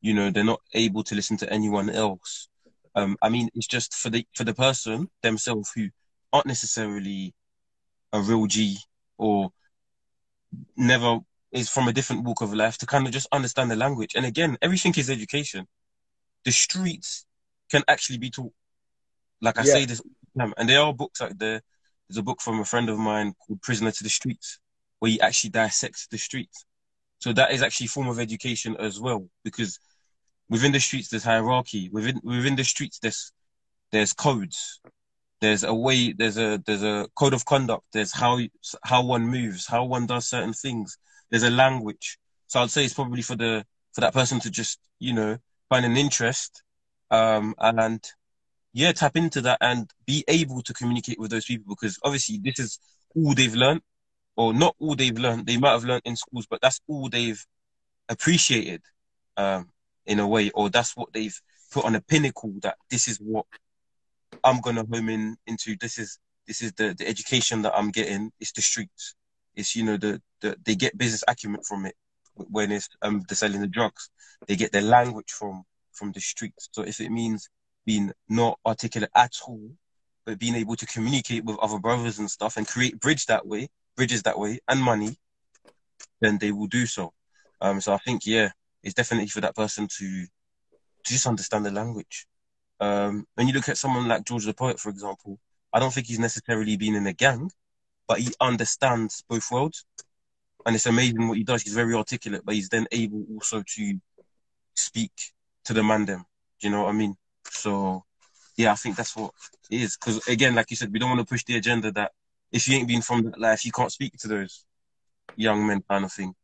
[0.00, 2.48] you know, they're not able to listen to anyone else.
[2.94, 5.88] Um, I mean, it's just for the for the person themselves who
[6.32, 7.34] aren't necessarily
[8.12, 8.78] a real G
[9.18, 9.50] or
[10.76, 11.20] never
[11.52, 14.14] is from a different walk of life to kind of just understand the language.
[14.14, 15.66] And again, everything is education.
[16.44, 17.26] The streets
[17.70, 18.52] can actually be taught.
[19.40, 19.72] Like I yeah.
[19.72, 20.00] say this,
[20.36, 21.60] and there are books out there.
[22.08, 24.58] There's a book from a friend of mine called Prisoner to the Streets,
[24.98, 26.64] where he actually dissects the streets.
[27.20, 29.78] So that is actually a form of education as well, because
[30.48, 31.88] within the streets there's hierarchy.
[31.92, 33.32] Within within the streets there's
[33.90, 34.80] there's codes.
[35.40, 36.12] There's a way.
[36.12, 37.84] There's a there's a code of conduct.
[37.92, 38.40] There's how
[38.84, 40.96] how one moves, how one does certain things
[41.32, 42.18] there's a language.
[42.46, 45.84] So I'd say it's probably for the for that person to just you know find
[45.84, 46.62] an interest,
[47.10, 48.00] um, and
[48.74, 52.60] yeah, tap into that and be able to communicate with those people because obviously this
[52.60, 52.78] is
[53.16, 53.80] all they've learned,
[54.36, 55.46] or not all they've learned.
[55.46, 57.42] They might have learned in schools, but that's all they've
[58.08, 58.82] appreciated,
[59.38, 59.70] um,
[60.06, 61.38] in a way, or that's what they've
[61.72, 63.46] put on a pinnacle that this is what
[64.44, 65.76] I'm gonna home in into.
[65.80, 68.32] This is this is the the education that I'm getting.
[68.38, 69.14] It's the streets.
[69.54, 71.94] It's you know the, the they get business acumen from it
[72.34, 74.10] when it's um they're selling the drugs.
[74.46, 76.68] They get their language from from the streets.
[76.72, 77.48] So if it means
[77.84, 79.70] being not articulate at all,
[80.24, 83.68] but being able to communicate with other brothers and stuff and create bridge that way,
[83.96, 85.16] bridges that way, and money,
[86.20, 87.12] then they will do so.
[87.60, 88.50] Um, so I think yeah,
[88.82, 90.26] it's definitely for that person to
[91.04, 92.26] to just understand the language.
[92.80, 95.38] Um, when you look at someone like George the Poet, for example,
[95.72, 97.50] I don't think he's necessarily been in a gang,
[98.12, 99.86] but he understands both worlds.
[100.66, 101.62] And it's amazing what he does.
[101.62, 104.00] He's very articulate, but he's then able also to
[104.74, 105.12] speak
[105.64, 106.26] to the man them.
[106.60, 107.14] Do you know what I mean?
[107.48, 108.04] So
[108.58, 109.30] yeah, I think that's what
[109.70, 109.96] it is.
[109.96, 112.12] Because again, like you said, we don't want to push the agenda that
[112.52, 114.66] if you ain't been from that life, you can't speak to those
[115.34, 116.34] young men kind of thing.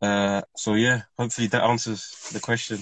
[0.00, 2.78] Uh, so yeah, hopefully that answers the question.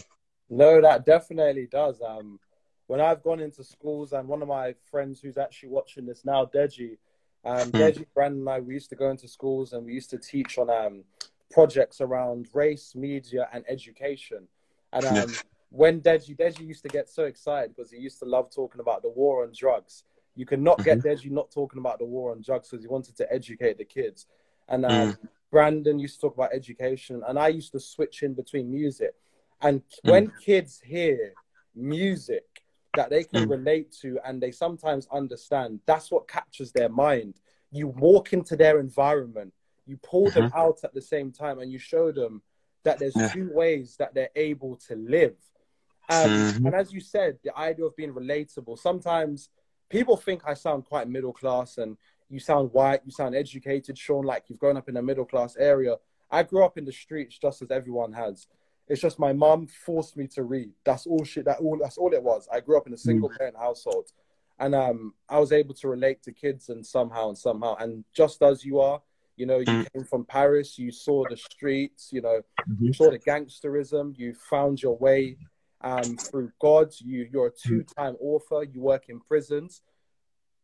[0.50, 2.02] No, that definitely does.
[2.06, 2.38] Um,
[2.86, 6.44] when I've gone into schools, and one of my friends who's actually watching this now,
[6.44, 6.98] Deji,
[7.44, 8.06] um, mm.
[8.14, 10.70] Brandon, and I, we used to go into schools and we used to teach on
[10.70, 11.04] um,
[11.50, 14.46] projects around race, media, and education.
[14.92, 15.34] And um,
[15.70, 19.02] when Deji Deji used to get so excited because he used to love talking about
[19.02, 20.04] the war on drugs.
[20.36, 21.00] You could not get.
[21.00, 24.26] Deji not talking about the war on drugs because he wanted to educate the kids.
[24.68, 25.18] And um, Mm.
[25.50, 29.14] Brandon used to talk about education, and I used to switch in between music.
[29.60, 30.10] And Mm.
[30.10, 31.34] when kids hear
[31.74, 32.46] music
[32.94, 33.50] that they can Mm.
[33.50, 37.40] relate to and they sometimes understand, that's what captures their mind.
[37.70, 39.52] You walk into their environment,
[39.86, 42.42] you pull them out at the same time, and you show them
[42.82, 43.32] that there's Yeah.
[43.32, 45.36] two ways that they're able to live.
[46.08, 46.66] Um, Mhm.
[46.66, 48.78] And as you said, the idea of being relatable.
[48.78, 49.50] Sometimes
[49.88, 51.96] people think I sound quite middle class and
[52.28, 55.56] you sound white, you sound educated, Shaun, like you've grown up in a middle class
[55.56, 55.98] area.
[56.30, 58.48] I grew up in the streets just as everyone has.
[58.90, 60.72] It's just my mum forced me to read.
[60.84, 61.44] That's all shit.
[61.44, 61.78] That all.
[61.80, 62.48] That's all it was.
[62.52, 64.10] I grew up in a single parent household,
[64.58, 67.76] and um, I was able to relate to kids and somehow and somehow.
[67.76, 69.00] And just as you are,
[69.36, 69.92] you know, you Mm.
[69.92, 72.42] came from Paris, you saw the streets, you know,
[72.80, 72.96] you Mhm.
[72.96, 75.38] saw the gangsterism, you found your way
[75.82, 76.92] um, through God.
[76.98, 78.64] You you're a two-time author.
[78.64, 79.82] You work in prisons.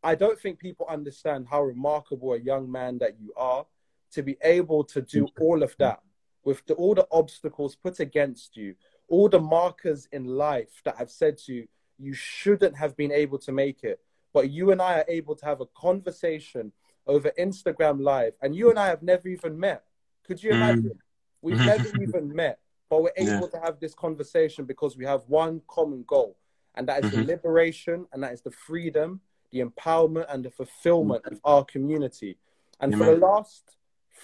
[0.03, 3.67] I don't think people understand how remarkable a young man that you are
[4.13, 6.01] to be able to do all of that
[6.47, 8.77] with the, all the obstacles put against you,
[9.09, 11.69] all the markers in life that have said to you,
[11.99, 14.01] you shouldn't have been able to make it.
[14.33, 16.71] But you and I are able to have a conversation
[17.07, 19.83] over Instagram Live, and you and I have never even met.
[20.23, 20.57] Could you Mm.
[20.57, 20.99] imagine?
[21.43, 21.65] We've Mhm.
[21.65, 23.35] never even met, but we're Yeah.
[23.35, 26.37] able to have this conversation because we have one common goal,
[26.77, 27.27] and that is the Mhm.
[27.27, 29.21] liberation, and that is the freedom,
[29.51, 32.39] the empowerment, and the fulfillment of our community.
[32.79, 33.77] And for the last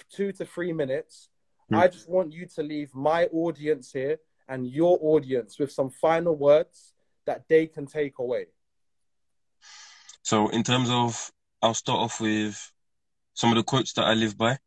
[0.09, 1.29] two to three minutes,
[1.71, 1.77] Mm.
[1.77, 6.35] I just want you to leave my audience here and your audience with some final
[6.35, 6.93] words
[7.25, 8.47] that they can take away.
[10.21, 12.71] So in terms of, I'll start off with
[13.33, 14.57] some of the quotes that I live by.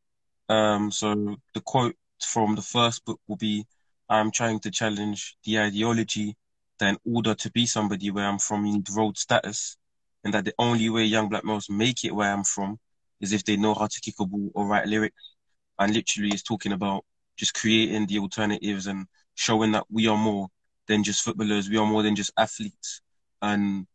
[0.49, 3.67] Um, so the quote from the first book will be,
[4.09, 6.37] I'm trying to challenge the ideology
[6.79, 9.77] that in order to be somebody where I'm from, you need road status,
[10.25, 12.79] and that the only way young black males make it where I'm from
[13.21, 15.36] is if they know how to kick a ball or write lyrics.
[15.79, 17.05] And literally is talking about
[17.37, 20.49] just creating the alternatives and showing that we are more
[20.89, 23.03] than just footballers, we are more than just athletes.
[23.43, 23.87] And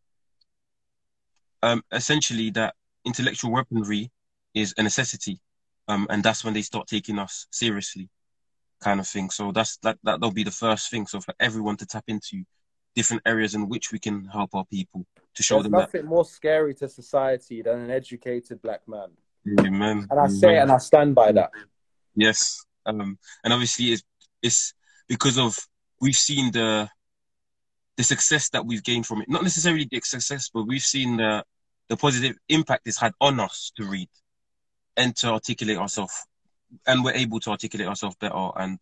[1.63, 2.75] um, essentially that
[3.05, 4.11] intellectual weaponry
[4.53, 5.39] is a necessity.
[5.87, 8.09] Um, and that's when they start taking us seriously,
[8.81, 9.29] kind of thing.
[9.29, 11.07] So that's that that'll be the first thing.
[11.07, 12.43] So for everyone to tap into
[12.95, 15.79] different areas in which we can help our people to show There's them that.
[15.79, 19.09] nothing more scary to society than an educated black man.
[19.59, 20.07] Amen.
[20.09, 21.51] And I say it and I stand by that.
[22.15, 22.65] Yes.
[22.85, 24.03] Um, and obviously it's,
[24.41, 24.73] it's
[25.07, 25.57] because of,
[25.99, 26.89] we've seen the,
[27.97, 29.29] the success that we've gained from it.
[29.29, 31.43] Not necessarily the success, but we've seen the,
[31.89, 34.09] the positive impact it's had on us to read
[34.97, 36.25] and to articulate ourselves.
[36.87, 38.79] And we're able to articulate ourselves better and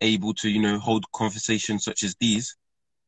[0.00, 2.56] able to, you know, hold conversations such as these.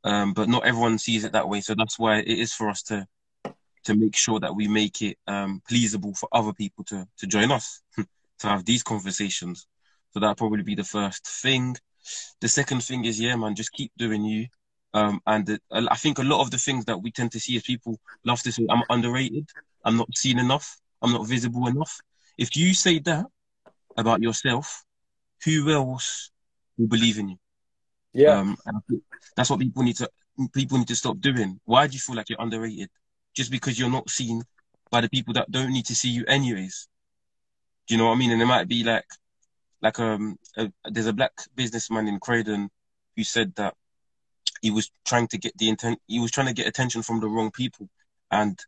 [0.04, 1.60] Um, but not everyone sees it that way.
[1.60, 3.06] So that's why it is for us to,
[3.84, 7.50] to make sure that we make it, um, pleasable for other people to, to join
[7.50, 7.82] us,
[8.40, 9.66] to have these conversations.
[10.12, 11.76] So that'll probably be the first thing.
[12.40, 14.46] The second thing is, yeah, man, just keep doing you.
[14.94, 17.56] Um, and the, I think a lot of the things that we tend to see
[17.56, 19.48] is people love to say, I'm underrated.
[19.84, 20.78] I'm not seen enough.
[21.02, 22.00] I'm not visible enough.
[22.36, 23.26] If you say that
[23.96, 24.84] about yourself,
[25.44, 26.30] who else
[26.76, 27.36] will believe in you?
[28.12, 28.38] Yeah.
[28.38, 29.02] Um, and I think
[29.36, 30.08] that's what people need to
[30.52, 31.60] people need to stop doing.
[31.64, 32.90] Why do you feel like you're underrated?
[33.34, 34.42] Just because you're not seen
[34.90, 36.88] by the people that don't need to see you anyways.
[37.88, 38.30] Do you know what I mean?
[38.32, 39.06] And it might be like
[39.80, 42.68] like um a, there's a black businessman in Croydon
[43.16, 43.74] who said that
[44.60, 47.28] he was trying to get the intent he was trying to get attention from the
[47.28, 47.88] wrong people.
[48.30, 48.58] And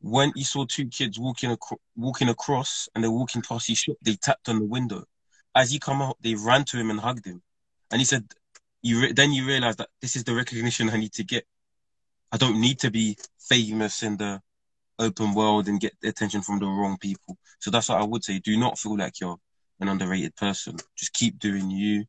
[0.00, 3.96] when he saw two kids walking acro- walking across and they're walking past his shop
[4.02, 5.04] they tapped on the window.
[5.54, 7.42] As he come out they ran to him and hugged him.
[7.92, 8.24] And he said
[8.82, 11.46] you re- then you realize that this is the recognition I need to get.
[12.32, 14.42] I don't need to be famous in the
[14.98, 18.38] open world and get attention from the wrong people so that's what I would say
[18.38, 19.38] do not feel like you're
[19.80, 20.76] an underrated person.
[20.96, 22.04] Just keep doing you.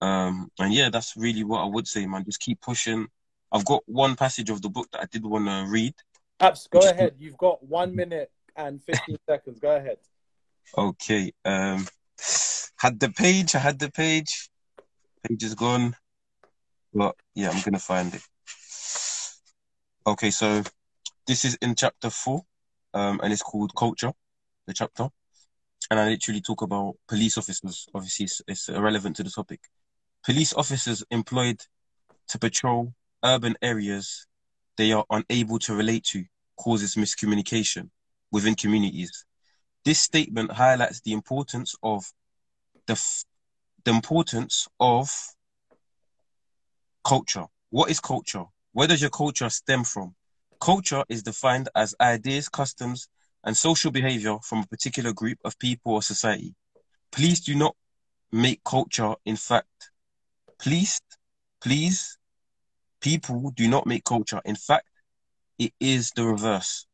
[0.00, 2.24] Um, and yeah, that's really what I would say, man.
[2.24, 3.06] Just keep pushing.
[3.52, 5.94] I've got one passage of the book that I did want to read.
[6.40, 7.14] Abs, go ahead.
[7.18, 9.58] You've got one minute and 15 seconds.
[9.60, 9.98] Go ahead.
[10.76, 11.32] Okay.
[11.44, 11.86] Um,
[12.76, 13.54] had the page.
[13.54, 14.50] I had the page.
[15.26, 15.96] Page is gone.
[16.92, 18.22] But yeah, I'm gonna find it.
[20.06, 20.62] Okay, so
[21.26, 22.44] this is in chapter four,
[22.94, 24.12] um, and it's called culture.
[24.66, 25.08] The chapter,
[25.90, 27.88] and I literally talk about police officers.
[27.94, 29.60] Obviously, it's, it's irrelevant to the topic.
[30.24, 31.60] Police officers employed
[32.28, 34.26] to patrol urban areas
[34.76, 36.24] they are unable to relate to
[36.58, 37.90] causes miscommunication
[38.32, 39.24] within communities.
[39.84, 42.04] This statement highlights the importance of
[42.86, 43.24] the f-
[43.84, 45.10] the importance of
[47.04, 48.44] culture What is culture?
[48.72, 50.15] Where does your culture stem from?
[50.60, 53.08] Culture is defined as ideas, customs,
[53.44, 56.54] and social behavior from a particular group of people or society.
[57.12, 57.76] Please do not
[58.32, 59.90] make culture, in fact,
[60.58, 61.00] please,
[61.60, 62.18] please,
[63.00, 64.40] people do not make culture.
[64.44, 64.88] In fact,
[65.58, 66.86] it is the reverse.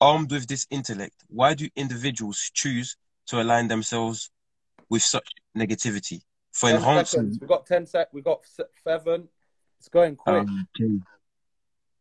[0.00, 2.96] Armed with this intellect, why do individuals choose
[3.26, 4.30] to align themselves
[4.88, 6.20] with such negativity?
[6.52, 7.38] For 10 enhancement.
[7.40, 8.08] We've got 10 sec.
[8.12, 9.28] We've got se- seven.
[9.78, 10.36] It's going quick.
[10.36, 10.98] Um, okay.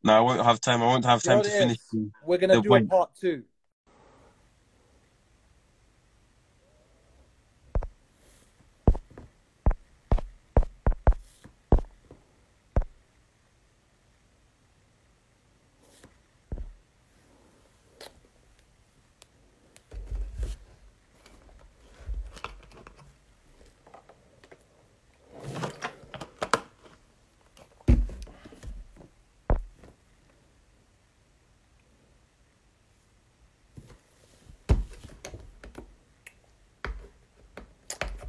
[0.03, 0.81] No, I won't have time.
[0.81, 1.77] I won't have You know time to finish.
[2.25, 3.43] We're going to the do part two.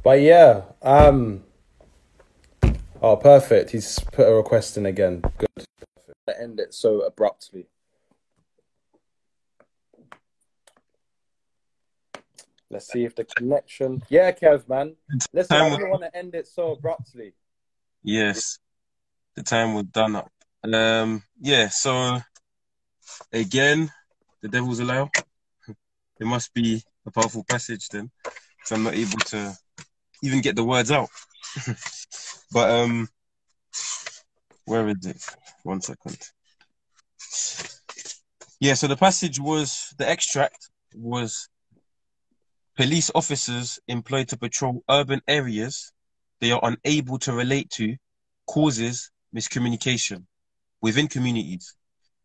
[0.09, 1.43] But yeah, um,
[2.99, 3.69] oh, perfect.
[3.69, 5.21] He's put a request in again.
[5.37, 5.67] Good.
[6.27, 7.67] To end it so abruptly.
[12.71, 14.01] Let's see if the connection.
[14.09, 14.95] Yeah, Kev, man.
[15.31, 17.35] Listen, I don't want to end it so abruptly.
[18.01, 18.57] Yes,
[19.35, 20.31] the time was done up.
[20.63, 22.19] Um, yeah, so
[23.31, 23.91] again,
[24.41, 25.07] the devil's a liar.
[26.19, 29.55] It must be a powerful passage then, because I'm not able to
[30.21, 31.09] even get the words out.
[32.51, 33.07] but um,
[34.65, 35.23] where is it?
[35.63, 36.17] One second.
[38.59, 41.47] Yeah, so the passage was the extract was
[42.75, 45.91] police officers employed to patrol urban areas
[46.39, 47.95] they are unable to relate to
[48.47, 50.25] causes miscommunication
[50.81, 51.75] within communities.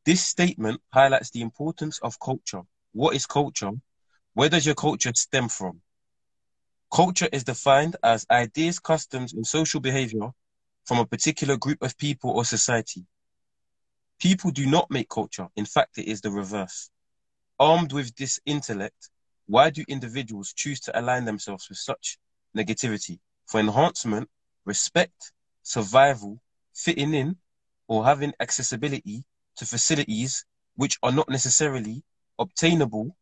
[0.07, 2.63] This statement highlights the importance of culture.
[2.93, 3.73] What is culture?
[4.35, 5.81] Where does your culture stem from?
[6.95, 10.31] Culture is defined as ideas, customs, and social behavior
[10.85, 13.05] from a particular group of people or society.
[14.21, 15.49] People do not make culture.
[15.57, 16.91] In fact, it is the reverse.
[17.59, 19.11] Armed with this intellect,
[19.47, 22.17] why do individuals choose to align themselves with such
[22.57, 23.19] negativity?
[23.47, 24.31] For enhancement,
[24.65, 25.33] respect,
[25.65, 26.41] survival,
[26.73, 27.39] fitting in,
[27.89, 29.25] or having accessibility
[29.57, 30.45] to facilities
[30.77, 32.05] which are not necessarily
[32.39, 33.17] obtainable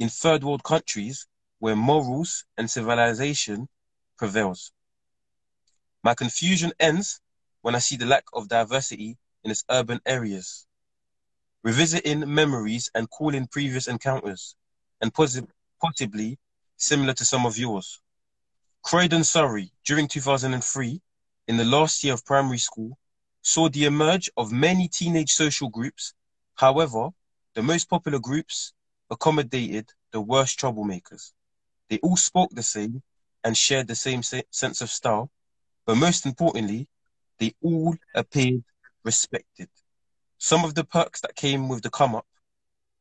[0.00, 1.28] in third world countries
[1.64, 3.66] where morals and civilization
[4.18, 4.70] prevails.
[6.02, 7.22] My confusion ends
[7.62, 10.66] when I see the lack of diversity in its urban areas.
[11.62, 14.56] Revisiting memories and calling previous encounters,
[15.00, 15.48] and possi-
[15.80, 16.38] possibly
[16.76, 17.98] similar to some of yours.
[18.82, 21.00] Croydon, Surrey, during 2003,
[21.48, 22.98] in the last year of primary school,
[23.40, 26.12] saw the emerge of many teenage social groups.
[26.56, 27.08] However,
[27.54, 28.74] the most popular groups
[29.08, 31.32] accommodated the worst troublemakers.
[31.88, 33.02] They all spoke the same
[33.42, 35.30] and shared the same se- sense of style,
[35.86, 36.88] but most importantly,
[37.38, 38.64] they all appeared
[39.04, 39.68] respected.
[40.38, 42.26] Some of the perks that came with the come up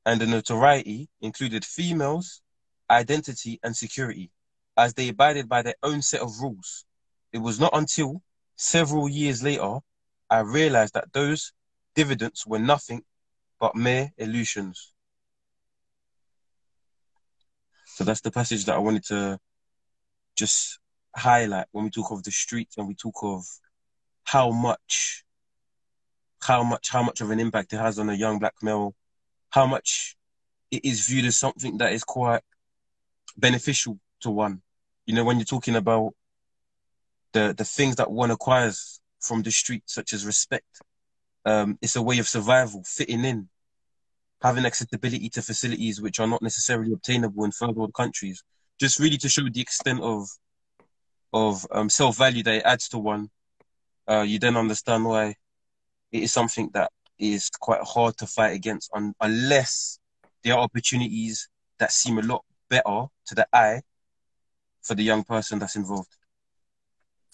[0.05, 2.41] and the notoriety included females,
[2.89, 4.31] identity, and security,
[4.75, 6.85] as they abided by their own set of rules.
[7.31, 8.21] It was not until
[8.55, 9.79] several years later
[10.29, 11.53] I realized that those
[11.95, 13.03] dividends were nothing
[13.59, 14.92] but mere illusions.
[17.93, 19.39] So that's the passage that I wanted to
[20.35, 20.79] just
[21.15, 23.45] highlight when we talk of the streets and we talk of
[24.23, 25.23] how much
[26.41, 28.95] how much how much of an impact it has on a young black male,
[29.51, 30.15] how much
[30.71, 32.41] it is viewed as something that is quite
[33.37, 34.63] beneficial to one.
[35.05, 36.15] You know, when you're talking about
[37.33, 40.81] the the things that one acquires from the street, such as respect,
[41.45, 43.49] um, it's a way of survival, fitting in,
[44.43, 48.43] having accessibility to facilities which are not necessarily obtainable in third world countries.
[48.79, 50.27] Just really to show the extent of
[51.31, 53.29] of um, self value that it adds to one.
[54.07, 55.33] Uh, you then understand why
[56.11, 59.97] it is something that is quite hard to fight against un- unless
[60.43, 61.47] there are opportunities
[61.79, 63.81] that seem a lot better to the eye
[64.81, 66.17] for the young person that's involved.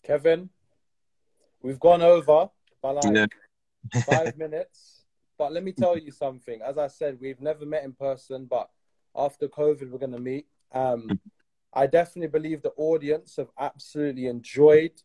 [0.04, 0.50] Kevin,
[1.62, 2.50] we've gone over
[2.82, 3.26] by like Yeah.
[4.06, 4.99] five minutes.
[5.40, 6.62] But let me tell you something.
[6.62, 8.70] As I said, we've never met in person, but
[9.16, 10.46] after COVID, we're going to meet.
[10.74, 11.20] Um,
[11.74, 15.02] I definitely believe the audience have absolutely enjoyed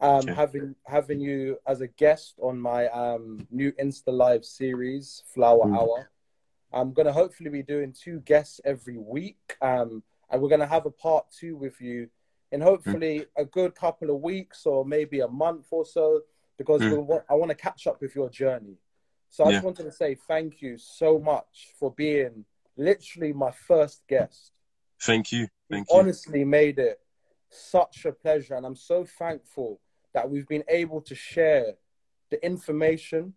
[0.00, 5.66] um, having having you as a guest on my um, new Insta Live series, Flower
[5.66, 5.76] Mm.
[5.78, 6.10] Hour.
[6.72, 10.66] I'm going to hopefully be doing two guests every week, um, and we're going to
[10.66, 12.08] have a part two with you
[12.52, 16.22] in hopefully a good couple of weeks or maybe a month or so.
[16.58, 17.24] because Mm.
[17.30, 18.76] I want to catch up with your journey.
[19.30, 22.44] So I just wanted to say thank you so much for being
[22.76, 24.52] literally my first guest.
[25.00, 25.48] Thank you.
[25.70, 25.98] Thank you.
[25.98, 27.00] honestly made it
[27.48, 29.80] such a pleasure, and I'm so thankful
[30.12, 31.74] that we've been able to share
[32.30, 33.34] the information,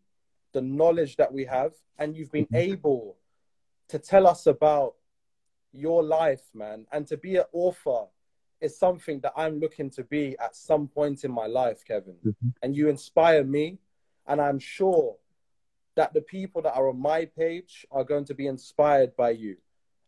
[0.51, 3.17] the knowledge that we have, and you've been able
[3.89, 4.95] to tell us about
[5.71, 6.87] your life, man.
[6.91, 8.05] And to be an author
[8.61, 12.17] is something that I'm looking to be at some point in my life, Kevin.
[12.23, 12.53] Mhm.
[12.63, 13.77] And you inspire me,
[14.25, 15.17] and I'm sure
[15.95, 19.57] that the people that are on my page are going to be inspired by you.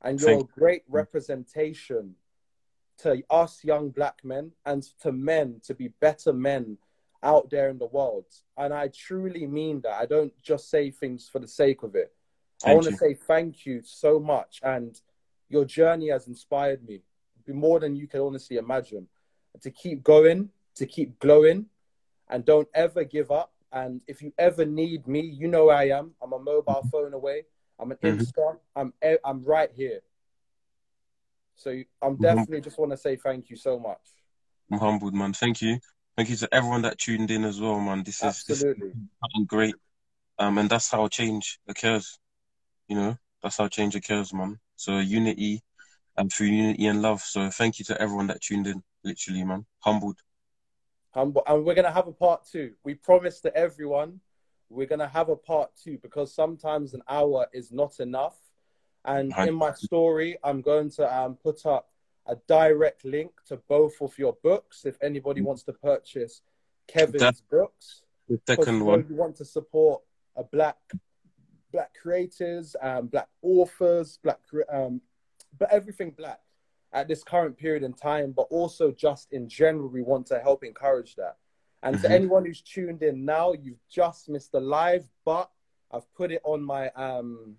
[0.02, 2.16] And you're Thank a great representation
[3.00, 6.78] to us young black men and to men to be better men
[7.24, 8.26] out there in the world.
[8.58, 9.94] And I truly mean that.
[9.94, 12.14] I don't just say things for the sake of it.
[12.62, 14.60] Thank I want to say thank you so much.
[14.64, 15.00] And
[15.50, 17.02] your journey has inspired me
[17.48, 19.08] more than you can honestly imagine.
[19.62, 21.68] To keep going, to keep glowing,
[22.30, 23.54] and don't ever give up.
[23.76, 26.12] And if you ever need me, you know where I am.
[26.24, 27.44] I'm a mobile phone away.
[27.78, 28.20] I'm an Mhm.
[28.20, 28.58] Insta.
[28.76, 28.94] I'm
[29.26, 30.00] I'm right here.
[31.56, 31.72] So
[32.02, 32.22] I'm Mhm.
[32.22, 34.00] definitely just want to say thank you so much.
[34.72, 35.34] I'm humbled, man.
[35.34, 35.78] Thank you.
[36.16, 38.04] Thank you to everyone that tuned in as well, man.
[38.04, 38.94] This is this is Absolutely.
[39.46, 39.76] great.
[40.40, 42.18] Um, and that's how change occurs.
[42.88, 44.58] You know, that's how change occurs, man.
[44.78, 45.62] So unity
[46.16, 47.22] and through unity and love.
[47.22, 48.82] So thank you to everyone that tuned in.
[49.04, 49.66] Literally, man.
[49.80, 50.20] Humbled.
[51.16, 52.74] Um, and we're gonna have a part two.
[52.84, 54.20] We promise to everyone
[54.70, 58.38] we're gonna have a part two because sometimes an hour is not enough.
[59.06, 61.90] And in my story, I'm going to um, put up
[62.26, 66.42] a direct link to both of your books if anybody wants to purchase
[66.88, 68.02] Kevin's That- books.
[68.28, 69.06] The second one.
[69.08, 70.02] you want to support
[70.36, 70.78] a black
[71.72, 74.40] black creators, um, black authors, black
[74.72, 75.02] um,
[75.60, 76.40] but everything black
[76.96, 80.64] at this current period in time, but also just in general, we want to help
[80.64, 81.36] encourage that.
[81.84, 82.12] And to Mhm.
[82.12, 85.52] anyone who's tuned in now, you've just missed the live, but
[85.92, 87.58] I've put it on my um,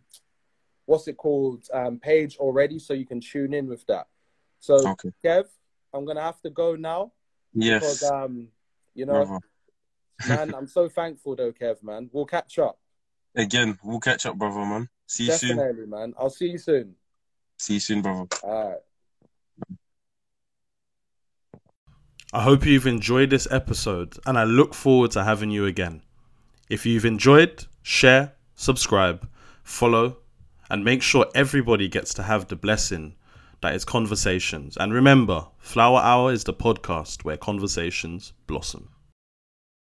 [0.86, 4.08] what's it called um, page already, so you can tune in with that.
[4.58, 5.10] So, Okay.
[5.22, 5.46] Kev,
[5.92, 7.12] I'm gonna have to go now
[7.52, 7.82] Yes.
[7.82, 8.48] because um,
[8.94, 9.40] you know, brother.
[10.26, 12.08] man, I'm so thankful though, Kev, man.
[12.12, 12.78] We'll catch up.
[13.34, 14.88] Again, we'll catch up, brother, man.
[15.06, 15.56] See you soon.
[15.56, 16.14] Definitely, man.
[16.18, 16.96] I'll see you soon.
[17.58, 18.26] See you soon, brother.
[18.42, 18.80] All right.
[22.36, 26.02] I hope you've enjoyed this episode and I look forward to having you again.
[26.68, 29.26] If you've enjoyed, share, subscribe,
[29.64, 30.18] follow,
[30.68, 33.14] and make sure everybody gets to have the blessing
[33.62, 34.76] that is conversations.
[34.76, 38.90] And remember, Flower Hour is the podcast where conversations blossom.